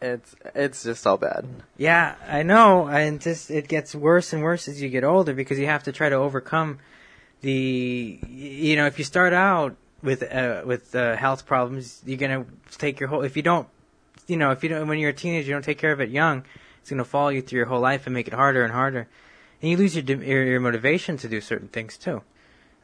It's 0.00 0.36
it's 0.54 0.84
just 0.84 1.06
all 1.06 1.16
bad. 1.16 1.46
Yeah, 1.76 2.14
I 2.28 2.42
know, 2.42 2.86
and 2.86 3.20
just 3.20 3.50
it 3.50 3.68
gets 3.68 3.94
worse 3.94 4.32
and 4.32 4.42
worse 4.42 4.68
as 4.68 4.80
you 4.80 4.88
get 4.90 5.02
older 5.02 5.34
because 5.34 5.58
you 5.58 5.66
have 5.66 5.84
to 5.84 5.92
try 5.92 6.08
to 6.08 6.14
overcome 6.16 6.78
the. 7.40 8.20
You 8.28 8.76
know, 8.76 8.86
if 8.86 8.98
you 8.98 9.04
start 9.04 9.32
out 9.32 9.76
with 10.02 10.22
uh, 10.22 10.62
with 10.64 10.94
uh, 10.94 11.16
health 11.16 11.46
problems, 11.46 12.02
you're 12.06 12.18
gonna 12.18 12.44
take 12.76 13.00
your 13.00 13.08
whole. 13.08 13.22
If 13.22 13.36
you 13.36 13.42
don't, 13.42 13.66
you 14.26 14.36
know, 14.36 14.50
if 14.50 14.62
you 14.62 14.68
don't, 14.68 14.86
when 14.88 14.98
you're 14.98 15.10
a 15.10 15.14
teenager, 15.14 15.48
you 15.48 15.54
don't 15.54 15.64
take 15.64 15.78
care 15.78 15.92
of 15.92 16.00
it 16.00 16.10
young, 16.10 16.44
it's 16.80 16.90
gonna 16.90 17.04
follow 17.04 17.30
you 17.30 17.42
through 17.42 17.56
your 17.56 17.66
whole 17.66 17.80
life 17.80 18.06
and 18.06 18.14
make 18.14 18.28
it 18.28 18.34
harder 18.34 18.62
and 18.62 18.72
harder, 18.72 19.08
and 19.60 19.70
you 19.70 19.76
lose 19.76 19.96
your 19.96 20.04
your, 20.04 20.44
your 20.44 20.60
motivation 20.60 21.16
to 21.18 21.28
do 21.28 21.40
certain 21.40 21.68
things 21.68 21.96
too. 21.96 22.22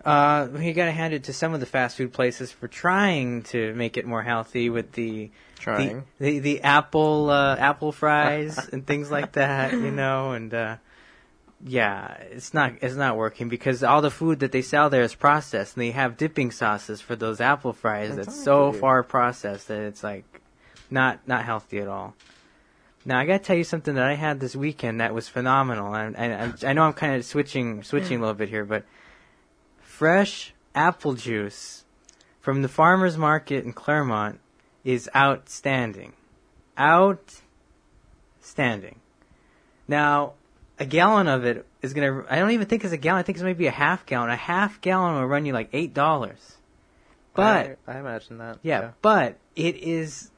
Uh, 0.05 0.49
you 0.59 0.75
gotta 0.75 0.93
hand 0.93 1.15
it 1.15 1.25
to 1.25 1.33
some 1.33 1.55
of 1.55 1.61
the 1.61 1.67
fast 1.67 1.97
food 1.97 2.13
places 2.13 2.53
for 2.53 2.69
trying 2.69 3.43
to 3.43 3.73
make 3.75 3.97
it 3.97 4.07
more 4.07 4.23
healthy 4.23 4.69
with 4.69 4.93
the 4.93 5.31
Trying. 5.59 6.05
the 6.19 6.25
the, 6.33 6.39
the 6.41 6.63
apple 6.63 7.31
uh, 7.31 7.57
apple 7.57 7.91
fries 7.91 8.69
and 8.69 8.87
things 8.87 9.11
like 9.11 9.33
that, 9.33 9.73
you 9.73 9.91
know, 9.91 10.33
and 10.33 10.53
uh, 10.53 10.77
yeah, 11.65 12.15
it's 12.31 12.53
not 12.53 12.75
it's 12.83 12.97
not 12.97 13.17
working 13.17 13.49
because 13.49 13.83
all 13.83 14.03
the 14.03 14.11
food 14.11 14.41
that 14.41 14.53
they 14.53 14.61
sell 14.61 14.91
there 14.91 15.03
is 15.03 15.15
processed, 15.15 15.77
and 15.77 15.83
they 15.83 15.93
have 15.93 16.19
dipping 16.19 16.51
sauces 16.51 17.01
for 17.01 17.17
those 17.17 17.41
apple 17.41 17.73
fries 17.73 18.15
that's 18.17 18.45
so 18.45 18.73
far 18.73 19.03
processed 19.03 19.69
that 19.69 19.81
it's 19.81 20.05
like 20.05 20.43
not 20.91 21.27
not 21.27 21.47
healthy 21.47 21.79
at 21.79 21.89
all. 21.89 22.15
Now 23.05 23.19
I 23.19 23.27
gotta 23.27 23.39
tell 23.39 23.57
you 23.57 23.65
something 23.65 23.95
that 23.97 24.07
I 24.07 24.15
had 24.15 24.41
this 24.41 24.57
weekend 24.57 25.01
that 25.01 25.13
was 25.13 25.29
phenomenal, 25.29 25.95
and, 25.95 26.17
and 26.17 26.65
I 26.65 26.73
know 26.73 26.83
I'm 26.83 26.95
kind 26.95 27.15
of 27.15 27.25
switching 27.25 27.83
switching 27.83 28.19
a 28.19 28.21
little 28.21 28.35
bit 28.35 28.49
here, 28.49 28.65
but 28.65 28.85
fresh 29.79 30.55
apple 30.75 31.15
juice 31.15 31.85
from 32.41 32.63
the 32.63 32.69
farmers 32.69 33.17
market 33.17 33.65
in 33.65 33.73
Claremont 33.73 34.41
is 34.85 35.09
outstanding. 35.15 36.13
Outstanding. 36.79 37.41
Now, 39.87 40.33
a 40.79 40.87
gallon 40.87 41.29
of 41.29 41.45
it 41.45 41.67
is 41.83 41.93
gonna. 41.95 42.25
I 42.29 42.39
don't 42.39 42.51
even 42.53 42.67
think 42.67 42.85
it's 42.85 42.93
a 42.93 42.99
gallon. 42.99 43.21
I 43.21 43.23
think 43.23 43.37
it's 43.37 43.45
maybe 43.45 43.67
a 43.67 43.71
half 43.71 44.07
gallon. 44.07 44.31
A 44.31 44.37
half 44.37 44.81
gallon 44.81 45.15
will 45.15 45.27
run 45.27 45.47
you 45.47 45.53
like 45.53 45.69
eight 45.73 45.95
dollars. 45.95 46.57
But 47.35 47.79
I, 47.87 47.93
I 47.93 47.99
imagine 47.99 48.39
that. 48.39 48.59
yeah, 48.63 48.93
but 49.03 49.37
it 49.55 49.77
is. 49.77 50.31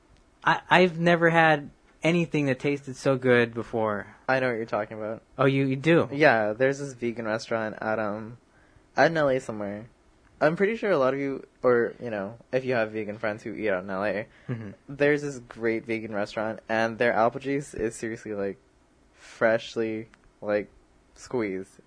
I 0.45 0.61
I've 0.69 0.99
never 0.99 1.31
had 1.31 1.71
anything 2.07 2.47
that 2.47 2.59
tasted 2.59 2.97
so 2.97 3.17
good 3.17 3.53
before. 3.53 4.07
I 4.29 4.41
know 4.41 4.49
what 4.49 4.57
you're 4.57 4.65
talking 4.67 4.97
about. 4.97 5.23
Oh, 5.37 5.45
you 5.47 5.67
you 5.67 5.77
do? 5.77 6.09
Yeah, 6.13 6.53
there's 6.53 6.79
this 6.79 6.93
vegan 6.95 7.27
restaurant 7.27 7.77
at 7.81 7.99
um, 7.99 8.39
out 8.97 9.07
in 9.11 9.15
LA 9.15 9.39
somewhere. 9.41 9.87
I'm 10.41 10.55
pretty 10.55 10.77
sure 10.77 10.91
a 10.91 10.99
lot 10.99 11.15
of 11.15 11.21
you, 11.21 11.47
or 11.63 11.95
you 12.03 12.11
know, 12.11 12.35
if 12.53 12.65
you 12.65 12.75
have 12.75 12.93
vegan 12.93 13.19
friends 13.19 13.43
who 13.43 13.55
eat 13.55 13.71
out 13.71 13.83
in 13.83 13.89
LA, 13.89 14.25
hmm 14.47 14.71
there's 14.89 15.23
this 15.23 15.39
great 15.39 15.87
vegan 15.87 16.15
restaurant, 16.15 16.61
and 16.69 16.99
their 16.99 17.13
apple 17.13 17.41
juice 17.41 17.75
is 17.75 17.95
seriously 17.97 18.35
like 18.35 18.59
freshly 19.15 20.09
like 20.41 20.71
squeezed. 21.15 21.81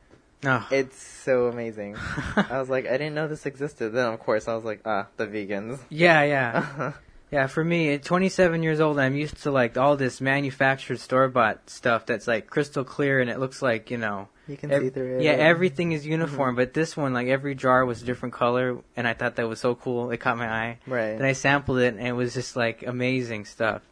Oh. 0.46 0.66
It's 0.72 0.98
so 0.98 1.48
amazing. 1.48 1.98
I 2.36 2.60
was 2.60 2.70
like, 2.70 2.88
I 2.88 2.92
didn't 2.94 3.14
know 3.14 3.28
this 3.28 3.46
existed. 3.46 3.92
Then 3.92 4.14
of 4.14 4.20
course 4.20 4.48
I 4.48 4.56
was 4.56 4.64
like, 4.64 4.82
ah, 4.86 5.08
the 5.18 5.28
vegans. 5.28 5.80
yeah, 5.90 6.24
yeah. 6.24 6.94
Yeah, 7.32 7.46
for 7.46 7.64
me, 7.64 7.94
at 7.94 8.04
27 8.04 8.64
years 8.64 8.80
old, 8.80 8.98
I'm 8.98 9.16
used 9.16 9.44
to 9.44 9.52
like 9.52 9.78
all 9.78 9.96
this 9.96 10.20
manufactured 10.20 11.00
store 11.00 11.28
bought 11.28 11.70
stuff 11.70 12.08
that's 12.08 12.28
like 12.28 12.48
crystal 12.48 12.84
clear 12.84 13.20
and 13.22 13.30
it 13.30 13.40
looks 13.40 13.62
like 13.62 13.92
you 13.92 13.98
know, 13.98 14.30
you 14.48 14.58
can 14.58 14.72
ev- 14.72 14.82
see 14.82 14.90
through 14.90 15.18
it. 15.18 15.22
yeah, 15.22 15.34
everything 15.34 15.92
is 15.92 16.08
uniform. 16.08 16.56
But 16.56 16.74
this 16.74 16.98
one, 16.98 17.14
like 17.14 17.28
every 17.28 17.54
jar 17.54 17.86
was 17.86 18.02
a 18.02 18.06
different 18.06 18.34
color, 18.34 18.80
and 18.96 19.08
I 19.08 19.14
thought 19.14 19.36
that 19.36 19.48
was 19.48 19.60
so 19.60 19.76
cool. 19.76 20.10
It 20.10 20.18
caught 20.18 20.38
my 20.38 20.50
eye. 20.50 20.80
Right. 20.88 21.18
Then 21.18 21.26
I 21.26 21.34
sampled 21.34 21.78
it, 21.80 21.94
and 21.94 22.08
it 22.08 22.14
was 22.14 22.34
just 22.34 22.56
like 22.56 22.82
amazing 22.82 23.46
stuff. 23.46 23.84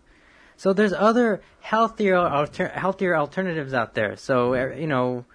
So 0.55 0.73
there's 0.73 0.93
other 0.93 1.41
healthier 1.59 2.15
alter- 2.17 2.69
healthier 2.69 3.15
alternatives 3.15 3.73
out 3.75 3.93
there. 3.93 4.17
So 4.17 4.55
uh, 4.55 4.75
you 4.75 4.87
know, 4.87 5.25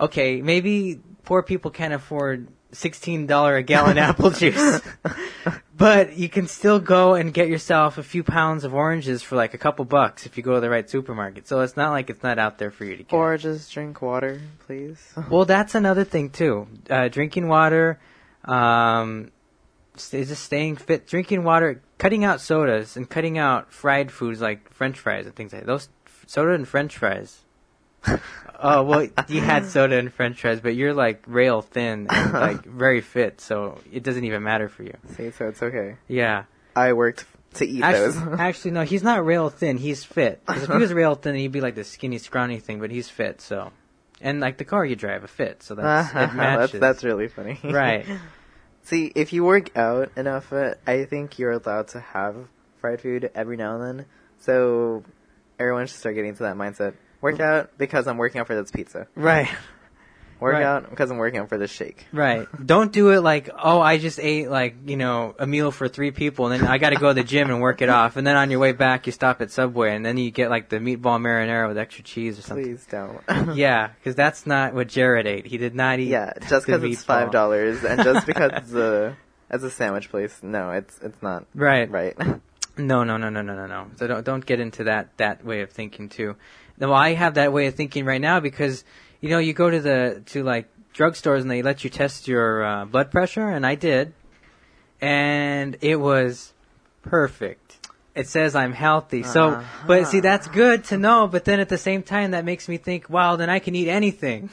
okay, 0.00 0.40
maybe 0.40 1.00
poor 1.24 1.42
people 1.42 1.72
can't 1.72 1.92
afford 1.92 2.46
sixteen 2.72 3.26
dollar 3.26 3.56
a 3.56 3.62
gallon 3.62 3.98
apple 4.08 4.30
juice, 4.30 4.80
but 5.76 6.16
you 6.16 6.28
can 6.28 6.46
still 6.46 6.78
go 6.80 7.14
and 7.14 7.32
get 7.32 7.48
yourself 7.48 7.98
a 7.98 8.02
few 8.02 8.22
pounds 8.22 8.64
of 8.64 8.74
oranges 8.74 9.22
for 9.22 9.36
like 9.36 9.54
a 9.54 9.58
couple 9.58 9.84
bucks 9.84 10.26
if 10.26 10.36
you 10.36 10.42
go 10.42 10.54
to 10.54 10.60
the 10.60 10.70
right 10.70 10.88
supermarket. 10.88 11.46
So 11.48 11.60
it's 11.60 11.76
not 11.76 11.90
like 11.90 12.10
it's 12.10 12.22
not 12.22 12.38
out 12.38 12.58
there 12.58 12.70
for 12.70 12.84
you 12.84 12.96
to 12.96 13.02
get. 13.02 13.12
Or 13.16 13.36
just 13.38 13.72
drink 13.72 14.02
water, 14.02 14.40
please. 14.66 15.12
Well, 15.30 15.44
that's 15.44 15.74
another 15.74 16.04
thing 16.04 16.30
too. 16.30 16.66
Uh, 16.88 17.08
drinking 17.08 17.48
water, 17.48 17.98
um, 18.44 19.30
st- 19.96 20.28
just 20.28 20.44
staying 20.44 20.76
fit. 20.76 21.06
Drinking 21.06 21.44
water, 21.44 21.82
cutting 21.98 22.24
out 22.24 22.40
sodas, 22.40 22.96
and 22.96 23.08
cutting 23.08 23.38
out 23.38 23.72
fried 23.72 24.10
foods 24.10 24.40
like 24.40 24.72
French 24.72 24.98
fries 24.98 25.26
and 25.26 25.34
things 25.34 25.52
like 25.52 25.62
that. 25.62 25.66
those. 25.66 25.88
Soda 26.26 26.52
and 26.52 26.68
French 26.68 26.96
fries. 26.96 27.40
oh 28.60 28.82
well, 28.82 29.08
you 29.28 29.40
had 29.40 29.66
soda 29.66 29.96
and 29.98 30.12
French 30.12 30.40
fries, 30.40 30.60
but 30.60 30.74
you're 30.74 30.94
like 30.94 31.22
rail 31.26 31.62
thin 31.62 32.06
and 32.10 32.32
like 32.32 32.64
very 32.64 33.00
fit, 33.00 33.40
so 33.40 33.78
it 33.92 34.02
doesn't 34.02 34.24
even 34.24 34.42
matter 34.42 34.68
for 34.68 34.82
you. 34.82 34.94
See, 35.16 35.30
so 35.30 35.48
it's 35.48 35.62
okay. 35.62 35.96
Yeah. 36.08 36.44
I 36.76 36.92
worked 36.92 37.24
to 37.54 37.66
eat 37.66 37.82
Actually, 37.82 38.12
those. 38.12 38.16
actually, 38.40 38.70
no, 38.72 38.82
he's 38.82 39.02
not 39.02 39.24
rail 39.24 39.48
thin. 39.48 39.78
He's 39.78 40.04
fit. 40.04 40.42
'Cause 40.46 40.62
if 40.64 40.70
he 40.70 40.76
was 40.76 40.92
rail 40.92 41.14
thin, 41.14 41.34
he'd 41.34 41.52
be 41.52 41.60
like 41.60 41.74
the 41.74 41.84
skinny, 41.84 42.18
scrawny 42.18 42.58
thing. 42.60 42.78
But 42.80 42.90
he's 42.90 43.08
fit, 43.08 43.40
so. 43.40 43.72
And 44.20 44.40
like 44.40 44.58
the 44.58 44.64
car 44.64 44.84
you 44.84 44.96
drive, 44.96 45.22
a 45.24 45.28
fit, 45.28 45.62
so 45.62 45.74
that's 45.76 46.10
it 46.10 46.14
that's, 46.14 46.34
matches. 46.34 46.80
that's 46.80 47.04
really 47.04 47.28
funny. 47.28 47.58
right. 47.64 48.04
See, 48.82 49.12
if 49.14 49.32
you 49.32 49.44
work 49.44 49.76
out 49.76 50.10
enough, 50.16 50.52
uh, 50.52 50.74
I 50.86 51.04
think 51.04 51.38
you're 51.38 51.52
allowed 51.52 51.88
to 51.88 52.00
have 52.00 52.34
fried 52.80 53.00
food 53.00 53.30
every 53.34 53.56
now 53.56 53.80
and 53.80 53.98
then. 53.98 54.06
So 54.40 55.04
everyone 55.58 55.86
should 55.86 55.96
start 55.98 56.14
getting 56.14 56.34
to 56.36 56.42
that 56.44 56.56
mindset. 56.56 56.94
Work 57.20 57.40
out 57.40 57.76
because 57.78 58.06
I'm 58.06 58.16
working 58.18 58.40
out 58.40 58.46
for 58.46 58.54
this 58.54 58.70
pizza. 58.70 59.06
Right. 59.14 59.48
Work 60.40 60.52
Right. 60.54 60.62
out 60.62 60.88
because 60.88 61.10
I'm 61.10 61.16
working 61.18 61.40
out 61.40 61.48
for 61.48 61.58
this 61.58 61.72
shake. 61.72 62.06
Right. 62.12 62.46
Don't 62.64 62.92
do 62.92 63.10
it 63.10 63.22
like, 63.22 63.50
oh, 63.60 63.80
I 63.80 63.98
just 63.98 64.20
ate 64.20 64.48
like, 64.48 64.76
you 64.86 64.96
know, 64.96 65.34
a 65.36 65.48
meal 65.48 65.72
for 65.72 65.88
three 65.88 66.12
people 66.12 66.46
and 66.46 66.62
then 66.62 66.70
I 66.70 66.78
gotta 66.78 66.94
go 66.94 67.08
to 67.08 67.14
the 67.14 67.24
gym 67.24 67.50
and 67.50 67.60
work 67.60 67.82
it 67.82 67.88
off. 67.88 68.16
And 68.16 68.24
then 68.24 68.36
on 68.36 68.48
your 68.52 68.60
way 68.60 68.70
back 68.70 69.06
you 69.06 69.12
stop 69.12 69.40
at 69.40 69.50
Subway 69.50 69.96
and 69.96 70.06
then 70.06 70.16
you 70.16 70.30
get 70.30 70.48
like 70.48 70.68
the 70.68 70.76
meatball 70.78 71.18
marinara 71.20 71.66
with 71.66 71.76
extra 71.76 72.04
cheese 72.04 72.38
or 72.38 72.42
something. 72.42 72.64
Please 72.66 72.86
don't. 72.88 73.56
Yeah, 73.56 73.88
because 73.88 74.14
that's 74.14 74.46
not 74.46 74.74
what 74.74 74.86
Jared 74.86 75.26
ate. 75.26 75.44
He 75.46 75.58
did 75.58 75.74
not 75.74 75.98
eat. 75.98 76.06
yeah, 76.08 76.32
just 76.48 76.66
the 76.66 76.72
because 76.78 76.84
it's 76.84 77.02
meatball. 77.02 77.06
five 77.06 77.30
dollars 77.32 77.82
and 77.82 78.00
just 78.04 78.24
because 78.24 78.52
it's 78.54 78.72
a 78.74 79.16
it's 79.50 79.64
a 79.64 79.70
sandwich 79.70 80.08
place. 80.08 80.38
No, 80.42 80.70
it's 80.70 81.00
it's 81.02 81.20
not 81.20 81.46
Right. 81.52 81.90
right. 81.90 82.16
No, 82.78 83.04
no, 83.04 83.16
no, 83.16 83.28
no, 83.28 83.42
no, 83.42 83.54
no, 83.54 83.66
no. 83.66 83.90
So 83.96 84.06
don't 84.06 84.24
don't 84.24 84.46
get 84.46 84.60
into 84.60 84.84
that 84.84 85.16
that 85.18 85.44
way 85.44 85.62
of 85.62 85.70
thinking 85.70 86.08
too. 86.08 86.36
Now 86.78 86.92
I 86.92 87.14
have 87.14 87.34
that 87.34 87.52
way 87.52 87.66
of 87.66 87.74
thinking 87.74 88.04
right 88.04 88.20
now 88.20 88.40
because 88.40 88.84
you 89.20 89.28
know 89.30 89.38
you 89.38 89.52
go 89.52 89.68
to 89.68 89.80
the 89.80 90.22
to 90.26 90.44
like 90.44 90.68
drugstores 90.94 91.40
and 91.42 91.50
they 91.50 91.62
let 91.62 91.84
you 91.84 91.90
test 91.90 92.28
your 92.28 92.64
uh, 92.64 92.84
blood 92.84 93.10
pressure 93.10 93.48
and 93.48 93.66
I 93.66 93.74
did, 93.74 94.14
and 95.00 95.76
it 95.80 95.96
was 95.96 96.52
perfect. 97.02 97.88
It 98.14 98.26
says 98.26 98.56
I'm 98.56 98.72
healthy. 98.72 99.22
So, 99.22 99.62
but 99.86 100.08
see 100.08 100.20
that's 100.20 100.48
good 100.48 100.84
to 100.84 100.98
know. 100.98 101.28
But 101.28 101.44
then 101.44 101.60
at 101.60 101.68
the 101.68 101.78
same 101.78 102.02
time 102.02 102.32
that 102.32 102.44
makes 102.44 102.68
me 102.68 102.76
think, 102.76 103.08
wow, 103.08 103.36
then 103.36 103.48
I 103.48 103.60
can 103.60 103.76
eat 103.76 103.88
anything. 103.88 104.50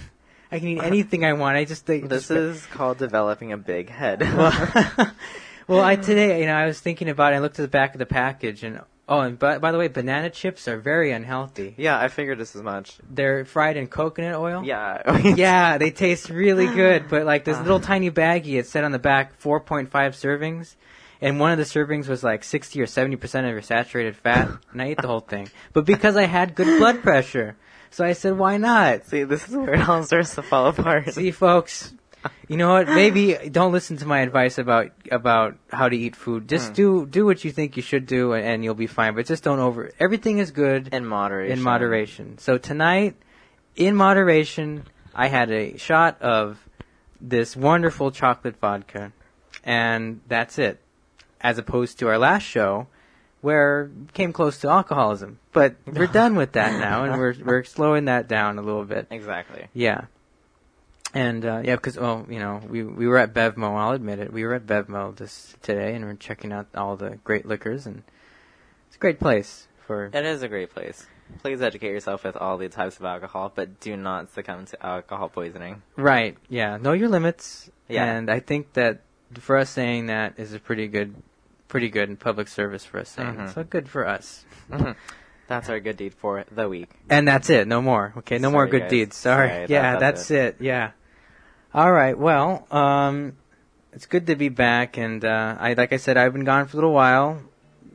I 0.51 0.59
can 0.59 0.67
eat 0.67 0.83
anything 0.83 1.25
I 1.25 1.33
want. 1.33 1.57
I 1.57 1.65
just 1.65 1.85
think 1.85 2.07
This 2.07 2.29
is 2.29 2.65
called 2.67 2.99
developing 2.99 3.51
a 3.51 3.57
big 3.57 3.89
head. 3.89 4.21
well, 4.21 4.51
well, 5.67 5.81
I 5.81 5.95
today, 5.95 6.39
you 6.41 6.45
know, 6.45 6.53
I 6.53 6.65
was 6.65 6.79
thinking 6.79 7.09
about 7.09 7.33
it. 7.33 7.37
I 7.37 7.39
looked 7.39 7.59
at 7.59 7.63
the 7.63 7.67
back 7.67 7.93
of 7.93 7.99
the 7.99 8.05
package, 8.05 8.63
and 8.63 8.81
oh, 9.07 9.19
and 9.19 9.39
by, 9.39 9.57
by 9.57 9.71
the 9.71 9.77
way, 9.77 9.87
banana 9.87 10.29
chips 10.29 10.67
are 10.67 10.77
very 10.77 11.11
unhealthy. 11.11 11.75
yeah, 11.77 11.99
I 11.99 12.07
figured 12.07 12.37
this 12.37 12.55
as 12.55 12.61
much. 12.61 12.97
They're 13.09 13.45
fried 13.45 13.77
in 13.77 13.87
coconut 13.87 14.35
oil. 14.35 14.63
Yeah. 14.63 15.17
yeah, 15.35 15.77
they 15.77 15.91
taste 15.91 16.29
really 16.29 16.67
good, 16.67 17.09
but 17.09 17.25
like 17.25 17.45
this 17.45 17.57
little 17.57 17.77
ah. 17.77 17.87
tiny 17.87 18.11
baggie, 18.11 18.59
it 18.59 18.67
said 18.67 18.83
on 18.83 18.91
the 18.91 18.99
back 18.99 19.41
4.5 19.41 19.89
servings, 19.89 20.75
and 21.21 21.39
one 21.39 21.51
of 21.51 21.57
the 21.57 21.63
servings 21.63 22.07
was 22.07 22.23
like 22.23 22.43
60 22.43 22.79
or 22.81 22.87
70 22.87 23.15
percent 23.15 23.47
of 23.47 23.53
your 23.53 23.61
saturated 23.61 24.15
fat, 24.15 24.49
and 24.71 24.81
I 24.81 24.87
ate 24.87 25.01
the 25.01 25.07
whole 25.07 25.19
thing. 25.27 25.49
But 25.73 25.85
because 25.85 26.15
I 26.15 26.25
had 26.25 26.55
good 26.55 26.79
blood 26.79 27.01
pressure, 27.01 27.55
so 27.89 28.03
I 28.03 28.13
said, 28.13 28.37
why 28.37 28.57
not? 28.57 29.05
See, 29.05 29.23
this 29.23 29.47
is 29.47 29.55
where 29.55 29.73
it 29.73 29.87
all 29.87 30.03
starts 30.03 30.35
to 30.35 30.41
fall 30.41 30.67
apart. 30.67 31.13
See, 31.13 31.31
folks, 31.31 31.93
you 32.47 32.57
know 32.57 32.73
what? 32.73 32.87
Maybe 32.87 33.49
don't 33.49 33.71
listen 33.71 33.97
to 33.97 34.05
my 34.05 34.19
advice 34.19 34.57
about 34.57 34.91
about 35.11 35.57
how 35.71 35.89
to 35.89 35.95
eat 35.95 36.15
food. 36.15 36.47
Just 36.47 36.69
hmm. 36.69 36.73
do 36.73 37.05
do 37.05 37.25
what 37.25 37.43
you 37.43 37.51
think 37.51 37.77
you 37.77 37.83
should 37.83 38.05
do, 38.05 38.33
and, 38.33 38.45
and 38.45 38.63
you'll 38.63 38.75
be 38.75 38.87
fine. 38.87 39.15
But 39.15 39.25
just 39.25 39.43
don't 39.43 39.59
over. 39.59 39.91
Everything 39.99 40.37
is 40.39 40.51
good 40.51 40.93
in 40.93 41.05
moderation. 41.05 41.57
in 41.57 41.63
moderation. 41.63 42.37
So 42.37 42.57
tonight, 42.57 43.15
in 43.75 43.95
moderation, 43.95 44.85
I 45.13 45.27
had 45.27 45.51
a 45.51 45.77
shot 45.77 46.21
of 46.21 46.59
this 47.19 47.55
wonderful 47.55 48.11
chocolate 48.11 48.57
vodka, 48.57 49.11
and 49.63 50.21
that's 50.27 50.59
it. 50.59 50.79
as 51.41 51.57
opposed 51.57 51.99
to 51.99 52.07
our 52.07 52.17
last 52.17 52.43
show, 52.43 52.87
where 53.41 53.91
came 54.13 54.33
close 54.33 54.59
to 54.59 54.69
alcoholism. 54.69 55.39
But 55.53 55.75
we're 55.85 56.07
done 56.23 56.35
with 56.35 56.53
that 56.53 56.79
now, 56.79 57.03
and 57.03 57.17
we're 57.17 57.35
we're 57.43 57.63
slowing 57.63 58.05
that 58.05 58.27
down 58.27 58.57
a 58.57 58.61
little 58.61 58.85
bit. 58.85 59.07
Exactly. 59.09 59.67
Yeah. 59.73 60.05
And 61.15 61.45
uh, 61.45 61.61
yeah, 61.63 61.75
because 61.77 61.97
well, 61.97 62.25
you 62.29 62.39
know, 62.39 62.61
we 62.69 62.83
we 62.83 63.07
were 63.07 63.17
at 63.17 63.33
BevMo. 63.33 63.75
I'll 63.77 63.91
admit 63.93 64.19
it. 64.19 64.31
We 64.33 64.43
were 64.43 64.53
at 64.53 64.67
BevMo 64.67 65.15
this 65.15 65.55
today, 65.61 65.95
and 65.95 66.03
we're 66.05 66.15
checking 66.15 66.51
out 66.51 66.67
all 66.75 66.97
the 66.97 67.17
great 67.23 67.45
liquors, 67.45 67.85
and 67.85 68.03
it's 68.87 68.97
a 68.97 68.99
great 68.99 69.19
place 69.19 69.67
for. 69.87 70.05
It 70.13 70.25
is 70.25 70.43
a 70.43 70.49
great 70.49 70.71
place. 70.71 71.07
Please 71.41 71.61
educate 71.61 71.87
yourself 71.91 72.23
with 72.25 72.35
all 72.35 72.57
the 72.57 72.67
types 72.69 72.97
of 72.99 73.05
alcohol, 73.05 73.51
but 73.55 73.79
do 73.79 73.95
not 73.95 74.29
succumb 74.31 74.65
to 74.65 74.85
alcohol 74.85 75.29
poisoning. 75.29 75.81
Right. 75.95 76.37
Yeah. 76.49 76.77
Know 76.77 76.91
your 76.91 77.09
limits. 77.09 77.71
Yeah. 77.87 78.03
And 78.05 78.29
I 78.29 78.39
think 78.41 78.73
that 78.73 79.01
for 79.39 79.57
us 79.57 79.69
saying 79.71 80.07
that 80.07 80.33
is 80.37 80.53
a 80.53 80.59
pretty 80.59 80.87
good, 80.87 81.15
pretty 81.67 81.89
good 81.89 82.19
public 82.19 82.47
service 82.47 82.85
for 82.85 82.99
us 82.99 83.09
saying. 83.09 83.35
Mhm. 83.37 83.53
So 83.55 83.63
good 83.63 83.87
for 83.89 84.05
us. 84.07 84.45
That's 85.47 85.69
our 85.69 85.79
good 85.79 85.97
deed 85.97 86.13
for 86.13 86.43
the 86.51 86.67
week. 86.67 86.89
And 87.09 87.27
that's 87.27 87.49
it. 87.49 87.67
No 87.67 87.81
more. 87.81 88.13
Okay. 88.17 88.37
No 88.37 88.51
more 88.51 88.67
good 88.67 88.81
guys. 88.81 88.89
deeds. 88.89 89.15
Sorry. 89.17 89.47
Sorry, 89.49 89.59
that- 89.61 89.69
yeah. 89.69 89.91
that's 89.97 90.27
that's 90.27 90.31
it. 90.31 90.57
Yeah. 90.59 90.91
All 91.75 91.91
right. 91.91 92.17
Well, 92.17 92.65
um, 92.71 93.35
it's 93.91 94.05
good 94.05 94.27
to 94.27 94.37
be 94.37 94.47
back, 94.47 94.97
and 94.97 95.25
uh, 95.25 95.57
I 95.59 95.73
like 95.73 95.91
I 95.91 95.97
said, 95.97 96.15
I've 96.15 96.31
been 96.31 96.45
gone 96.45 96.67
for 96.67 96.71
a 96.71 96.77
little 96.77 96.93
while. 96.93 97.41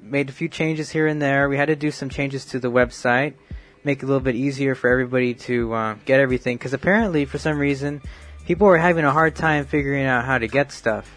Made 0.02 0.28
a 0.28 0.32
few 0.32 0.50
changes 0.50 0.90
here 0.90 1.06
and 1.06 1.22
there. 1.22 1.48
We 1.48 1.56
had 1.56 1.68
to 1.68 1.76
do 1.76 1.90
some 1.90 2.10
changes 2.10 2.44
to 2.52 2.58
the 2.60 2.70
website, 2.70 3.36
make 3.82 4.02
it 4.02 4.02
a 4.02 4.06
little 4.06 4.20
bit 4.20 4.34
easier 4.34 4.74
for 4.74 4.90
everybody 4.90 5.32
to 5.48 5.72
uh, 5.72 5.94
get 6.04 6.20
everything. 6.20 6.58
Because 6.58 6.74
apparently, 6.74 7.24
for 7.24 7.38
some 7.38 7.56
reason, 7.56 8.02
people 8.44 8.66
were 8.66 8.76
having 8.76 9.06
a 9.06 9.12
hard 9.12 9.34
time 9.34 9.64
figuring 9.64 10.04
out 10.04 10.26
how 10.26 10.36
to 10.36 10.46
get 10.46 10.72
stuff. 10.72 11.10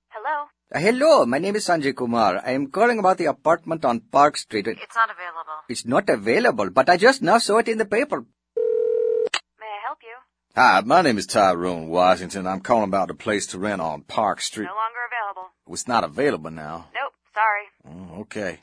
Hello? 0.08 0.48
Uh, 0.74 0.78
hello, 0.80 1.24
my 1.24 1.38
name 1.38 1.54
is 1.54 1.66
Sanjay 1.68 1.94
Kumar. 1.94 2.42
I 2.44 2.50
am 2.50 2.66
calling 2.66 2.98
about 2.98 3.18
the 3.18 3.26
apartment 3.26 3.84
on 3.84 4.00
Park 4.00 4.36
Street. 4.36 4.66
It's 4.66 4.96
not 4.96 5.08
available. 5.08 5.58
It's 5.68 5.86
not 5.86 6.08
available, 6.08 6.70
but 6.70 6.90
I 6.90 6.96
just 6.96 7.22
now 7.22 7.38
saw 7.38 7.58
it 7.58 7.68
in 7.68 7.78
the 7.78 7.84
paper. 7.84 8.22
May 9.60 9.66
I 9.66 9.80
help 9.86 9.98
you? 10.02 10.16
Hi, 10.56 10.80
my 10.84 11.02
name 11.02 11.18
is 11.18 11.26
Tyrone 11.26 11.88
Washington. 11.88 12.46
I'm 12.48 12.60
calling 12.60 12.88
about 12.88 13.06
the 13.06 13.14
place 13.14 13.46
to 13.48 13.58
rent 13.60 13.80
on 13.80 14.02
Park 14.02 14.40
Street. 14.40 14.66
No 14.66 14.72
longer 14.74 14.98
available. 15.06 15.50
It's 15.68 15.86
not 15.86 16.02
available 16.02 16.50
now. 16.50 16.86
Nope, 16.92 17.12
sorry. 17.34 17.66
Oh, 17.88 18.20
okay. 18.22 18.58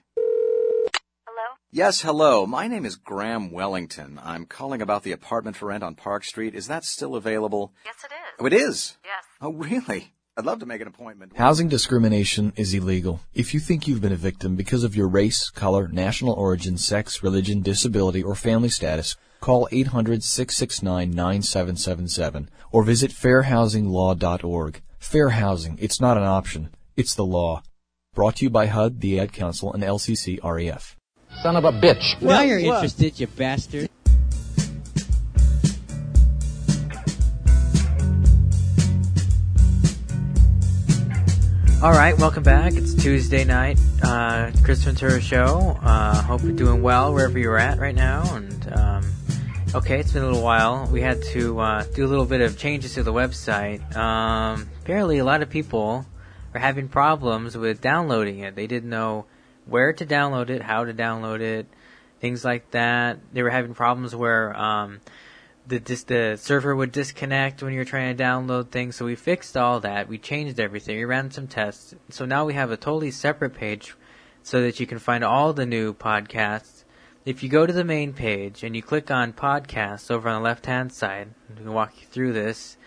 Hello? 1.70 1.86
Yes, 1.86 2.02
hello. 2.02 2.46
My 2.46 2.70
name 2.70 2.86
is 2.86 2.96
Graham 2.96 3.52
Wellington. 3.52 4.22
I'm 4.24 4.46
calling 4.46 4.82
about 4.82 5.04
the 5.04 5.12
apartment 5.12 5.58
for 5.58 5.66
rent 5.68 5.84
on 5.84 5.96
Park 5.96 6.24
Street. 6.24 6.56
Is 6.56 6.68
that 6.68 6.86
still 6.86 7.14
available? 7.16 7.74
Yes, 7.84 7.96
it 8.06 8.12
is. 8.14 8.36
Oh, 8.40 8.46
it 8.46 8.54
is? 8.54 8.96
Yes. 9.04 9.26
Oh, 9.42 9.52
really? 9.52 10.14
I'd 10.38 10.46
love 10.46 10.60
to 10.60 10.66
make 10.66 10.80
an 10.80 10.88
appointment. 10.88 11.36
Housing 11.36 11.68
discrimination 11.68 12.54
is 12.56 12.74
illegal. 12.74 13.20
If 13.34 13.54
you 13.54 13.60
think 13.60 13.86
you've 13.86 14.00
been 14.00 14.14
a 14.14 14.16
victim 14.16 14.56
because 14.56 14.86
of 14.86 14.96
your 14.96 15.10
race, 15.10 15.50
color, 15.50 15.90
national 15.90 16.36
origin, 16.36 16.78
sex, 16.78 17.22
religion, 17.22 17.62
disability, 17.62 18.24
or 18.24 18.36
family 18.36 18.70
status, 18.70 19.18
call 19.42 19.68
800-669-9777 19.74 22.48
or 22.72 22.84
visit 22.84 23.12
fairhousinglaw.org. 23.12 24.82
Fair 25.00 25.30
housing, 25.30 25.78
it's 25.82 26.00
not 26.00 26.16
an 26.18 26.24
option, 26.24 26.70
it's 26.96 27.14
the 27.14 27.26
law. 27.26 27.62
Brought 28.14 28.38
to 28.38 28.46
you 28.46 28.50
by 28.50 28.68
HUD, 28.68 29.02
the 29.02 29.20
Ad 29.20 29.34
Council, 29.34 29.74
and 29.74 29.84
LCC 29.84 30.40
REF. 30.44 30.97
Son 31.36 31.56
of 31.56 31.66
a 31.66 31.72
bitch. 31.72 32.20
now 32.22 32.42
you're 32.42 32.60
interested, 32.60 33.20
you 33.20 33.28
bastard. 33.28 33.90
All 41.84 41.92
right, 41.92 42.18
welcome 42.18 42.42
back. 42.42 42.74
It's 42.74 42.96
Tuesday 42.96 43.44
night, 43.44 43.80
uh, 44.02 44.52
Chris 44.64 44.84
Ventura 44.84 45.22
show. 45.22 45.78
Uh, 45.84 46.24
hope 46.24 46.42
you're 46.42 46.52
doing 46.54 46.82
well 46.82 47.14
wherever 47.14 47.38
you're 47.38 47.60
at 47.60 47.78
right 47.78 47.94
now. 47.94 48.24
And 48.36 48.74
um, 48.74 49.14
okay, 49.76 50.00
it's 50.00 50.12
been 50.12 50.24
a 50.24 50.26
little 50.26 50.42
while. 50.42 50.88
We 50.92 51.02
had 51.02 51.22
to 51.34 51.60
uh, 51.60 51.84
do 51.94 52.04
a 52.04 52.10
little 52.10 52.26
bit 52.26 52.42
of 52.42 52.58
changes 52.58 52.96
to 52.96 53.04
the 53.04 53.14
website. 53.14 53.96
Um, 53.96 54.68
apparently, 54.82 55.20
a 55.20 55.24
lot 55.24 55.44
of 55.44 55.52
people 55.52 56.08
are 56.56 56.60
having 56.60 56.88
problems 56.88 57.56
with 57.56 57.80
downloading 57.80 58.40
it. 58.40 58.56
They 58.56 58.66
didn't 58.66 58.90
know 58.90 59.28
where 59.70 59.94
to 59.94 60.06
download 60.06 60.50
it, 60.50 60.62
how 60.62 60.86
to 60.86 60.94
download 60.94 61.42
it, 61.42 61.68
things 62.20 62.44
like 62.44 62.72
that. 62.72 63.20
They 63.34 63.44
were 63.44 63.50
having 63.50 63.74
problems 63.74 64.16
where 64.16 64.58
um, 64.58 65.02
the 65.68 65.80
dis- 65.80 66.04
the 66.04 66.38
server 66.40 66.76
would 66.76 66.92
disconnect 66.92 67.62
when 67.62 67.74
you're 67.74 67.86
trying 67.86 68.16
to 68.16 68.24
download 68.24 68.70
things. 68.70 68.96
So 68.96 69.06
we 69.06 69.16
fixed 69.16 69.58
all 69.58 69.80
that. 69.82 70.08
We 70.08 70.18
changed 70.18 70.60
everything. 70.60 70.98
We 70.98 71.06
ran 71.06 71.32
some 71.32 71.48
tests. 71.48 71.94
So 72.10 72.26
now 72.26 72.46
we 72.46 72.54
have 72.54 72.72
a 72.72 72.78
totally 72.78 73.12
separate 73.12 73.54
page 73.54 73.96
so 74.44 74.62
that 74.62 74.80
you 74.80 74.88
can 74.88 75.00
find 75.00 75.24
all 75.24 75.54
the 75.54 75.66
new 75.66 75.94
podcasts. 75.94 76.84
If 77.26 77.44
you 77.44 77.50
go 77.50 77.66
to 77.66 77.74
the 77.74 77.84
main 77.84 78.14
page 78.14 78.64
and 78.64 78.74
you 78.74 78.82
click 78.82 79.12
on 79.12 79.34
podcasts 79.34 80.10
over 80.10 80.30
on 80.30 80.42
the 80.42 80.46
left 80.46 80.66
hand 80.66 80.94
side, 80.94 81.34
we 81.50 81.58
can 81.58 81.74
walk 81.74 81.94
you 82.00 82.08
through 82.08 82.32
this. 82.32 82.78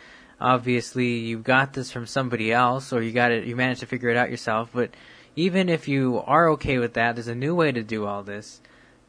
Obviously, 0.40 1.19
you 1.19 1.38
got 1.38 1.75
this 1.75 1.93
from 1.93 2.07
somebody 2.07 2.51
else, 2.51 2.95
or 2.95 3.03
you 3.03 3.12
got 3.12 3.31
it. 3.31 3.45
You 3.45 3.55
managed 3.55 3.81
to 3.81 3.87
figure 3.87 4.09
it 4.09 4.16
out 4.16 4.31
yourself. 4.31 4.71
But 4.73 4.93
even 5.37 5.69
if 5.69 5.88
you 5.88 6.23
are 6.27 6.49
okay 6.51 6.79
with 6.79 6.95
that, 6.95 7.16
there's 7.16 7.29
a 7.29 7.35
new 7.35 7.55
way 7.55 7.73
to 7.73 7.83
do 7.83 8.07
all 8.07 8.23
this. 8.23 8.61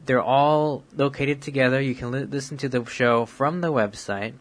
They're 0.04 0.22
all 0.22 0.82
located 0.96 1.42
together. 1.42 1.80
You 1.80 1.94
can 1.94 2.10
li- 2.10 2.24
listen 2.24 2.56
to 2.58 2.68
the 2.68 2.84
show 2.84 3.24
from 3.26 3.60
the 3.60 3.72
website. 3.72 4.34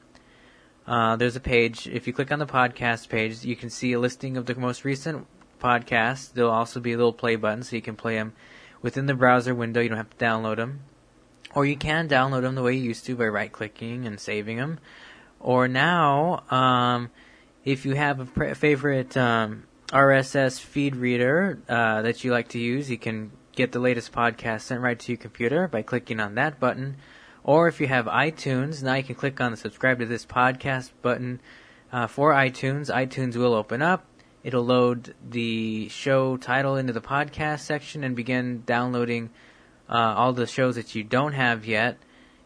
Uh, 0.88 1.15
there's 1.15 1.36
a 1.36 1.39
page. 1.41 1.88
If 1.88 2.08
you 2.08 2.13
click 2.13 2.32
on 2.32 2.39
the 2.39 2.48
podcast 2.48 3.10
page, 3.10 3.44
you 3.44 3.56
can 3.56 3.70
see 3.70 3.94
a 3.94 4.00
listing 4.00 4.38
of 4.38 4.46
the 4.46 4.56
most 4.56 4.84
recent 4.84 5.28
podcasts. 5.62 6.34
There'll 6.34 6.52
also 6.52 6.80
be 6.80 6.94
a 6.94 6.98
little 6.98 7.13
play 7.13 7.36
button 7.36 7.63
so 7.63 7.76
you 7.76 7.82
can 7.82 7.96
play 7.96 8.15
them 8.15 8.34
within 8.82 9.06
the 9.06 9.13
browser 9.13 9.54
window. 9.54 9.80
You 9.82 9.89
don't 9.89 9.98
have 9.98 10.10
to 10.17 10.26
download 10.26 10.56
them. 10.58 10.82
or 11.54 11.65
you 11.65 11.76
can 11.76 12.08
download 12.08 12.41
them 12.41 12.56
the 12.56 12.63
way 12.63 12.74
you 12.76 12.84
used 12.84 13.06
to 13.06 13.15
by 13.15 13.28
right 13.28 13.52
clicking 13.52 14.06
and 14.08 14.20
saving 14.20 14.58
them. 14.58 14.80
Or 15.39 15.67
now, 15.67 16.44
um, 16.50 17.10
if 17.65 17.86
you 17.86 17.94
have 17.96 18.20
a 18.20 18.56
favorite 18.56 19.15
um, 19.17 19.63
RSS 19.91 20.60
feed 20.60 20.95
reader 20.95 21.60
uh, 21.67 22.01
that 22.01 22.23
you 22.23 22.32
like 22.32 22.49
to 22.49 22.60
use, 22.60 22.89
you 22.89 22.97
can 22.97 23.32
get 23.54 23.73
the 23.73 23.80
latest 23.80 24.13
podcast 24.13 24.62
sent 24.62 24.82
right 24.82 24.97
to 24.97 25.12
your 25.12 25.17
computer 25.17 25.67
by 25.67 25.82
clicking 25.82 26.19
on 26.19 26.36
that 26.36 26.60
button. 26.60 26.95
Or 27.43 27.67
if 27.67 27.82
you 27.82 27.88
have 27.88 28.06
iTunes, 28.06 28.82
now 28.82 28.93
you 28.93 29.04
can 29.04 29.15
click 29.15 29.41
on 29.41 29.51
the 29.51 29.58
subscribe 29.58 29.99
to 29.99 30.06
this 30.06 30.25
podcast 30.25 30.91
button 31.01 31.41
uh, 31.91 32.08
for 32.08 32.34
iTunes. 32.34 32.93
iTunes 32.93 33.36
will 33.36 33.54
open 33.54 33.82
up. 33.82 34.06
It'll 34.43 34.65
load 34.65 35.13
the 35.27 35.89
show 35.89 36.38
title 36.38 36.77
into 36.77 36.93
the 36.93 37.01
podcast 37.01 37.60
section 37.60 38.04
and 38.04 38.15
begin 38.15 38.63
downloading 38.65 39.30
uh, 39.89 40.15
all 40.15 40.34
the 40.34 40.47
shows 40.47 40.75
that 40.75 40.95
you 40.95 41.04
don't 41.04 41.34
have 41.34 41.65
yet. 41.65 41.97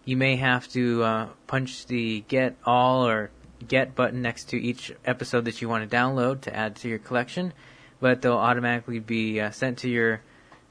You 0.03 0.17
may 0.17 0.35
have 0.37 0.67
to 0.69 1.03
uh, 1.03 1.27
punch 1.47 1.85
the 1.85 2.21
get 2.27 2.57
all 2.65 3.07
or 3.07 3.29
get 3.67 3.95
button 3.95 4.21
next 4.21 4.49
to 4.49 4.61
each 4.61 4.93
episode 5.05 5.45
that 5.45 5.61
you 5.61 5.69
want 5.69 5.89
to 5.89 5.95
download 5.95 6.41
to 6.41 6.55
add 6.55 6.75
to 6.77 6.89
your 6.89 6.99
collection, 6.99 7.53
but 7.99 8.21
they'll 8.21 8.33
automatically 8.33 8.99
be 8.99 9.39
uh, 9.39 9.51
sent 9.51 9.79
to 9.79 9.89
your 9.89 10.21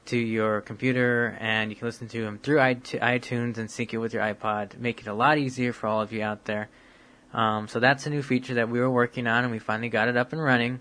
to 0.05 0.17
your 0.17 0.61
computer 0.61 1.35
and 1.39 1.71
you 1.71 1.75
can 1.75 1.87
listen 1.87 2.07
to 2.07 2.21
them 2.21 2.37
through 2.37 2.57
iTunes 2.57 3.57
and 3.57 3.71
sync 3.71 3.93
it 3.93 3.97
with 3.97 4.13
your 4.13 4.21
iPod, 4.21 4.77
make 4.77 5.01
it 5.01 5.07
a 5.07 5.13
lot 5.13 5.37
easier 5.39 5.73
for 5.73 5.87
all 5.87 6.01
of 6.01 6.13
you 6.13 6.21
out 6.21 6.45
there. 6.45 6.69
Um, 7.33 7.67
so 7.67 7.79
that's 7.79 8.05
a 8.05 8.09
new 8.09 8.21
feature 8.21 8.53
that 8.55 8.69
we 8.69 8.79
were 8.79 8.89
working 8.89 9.25
on 9.27 9.43
and 9.43 9.51
we 9.51 9.59
finally 9.59 9.89
got 9.89 10.07
it 10.07 10.15
up 10.15 10.31
and 10.31 10.41
running. 10.41 10.79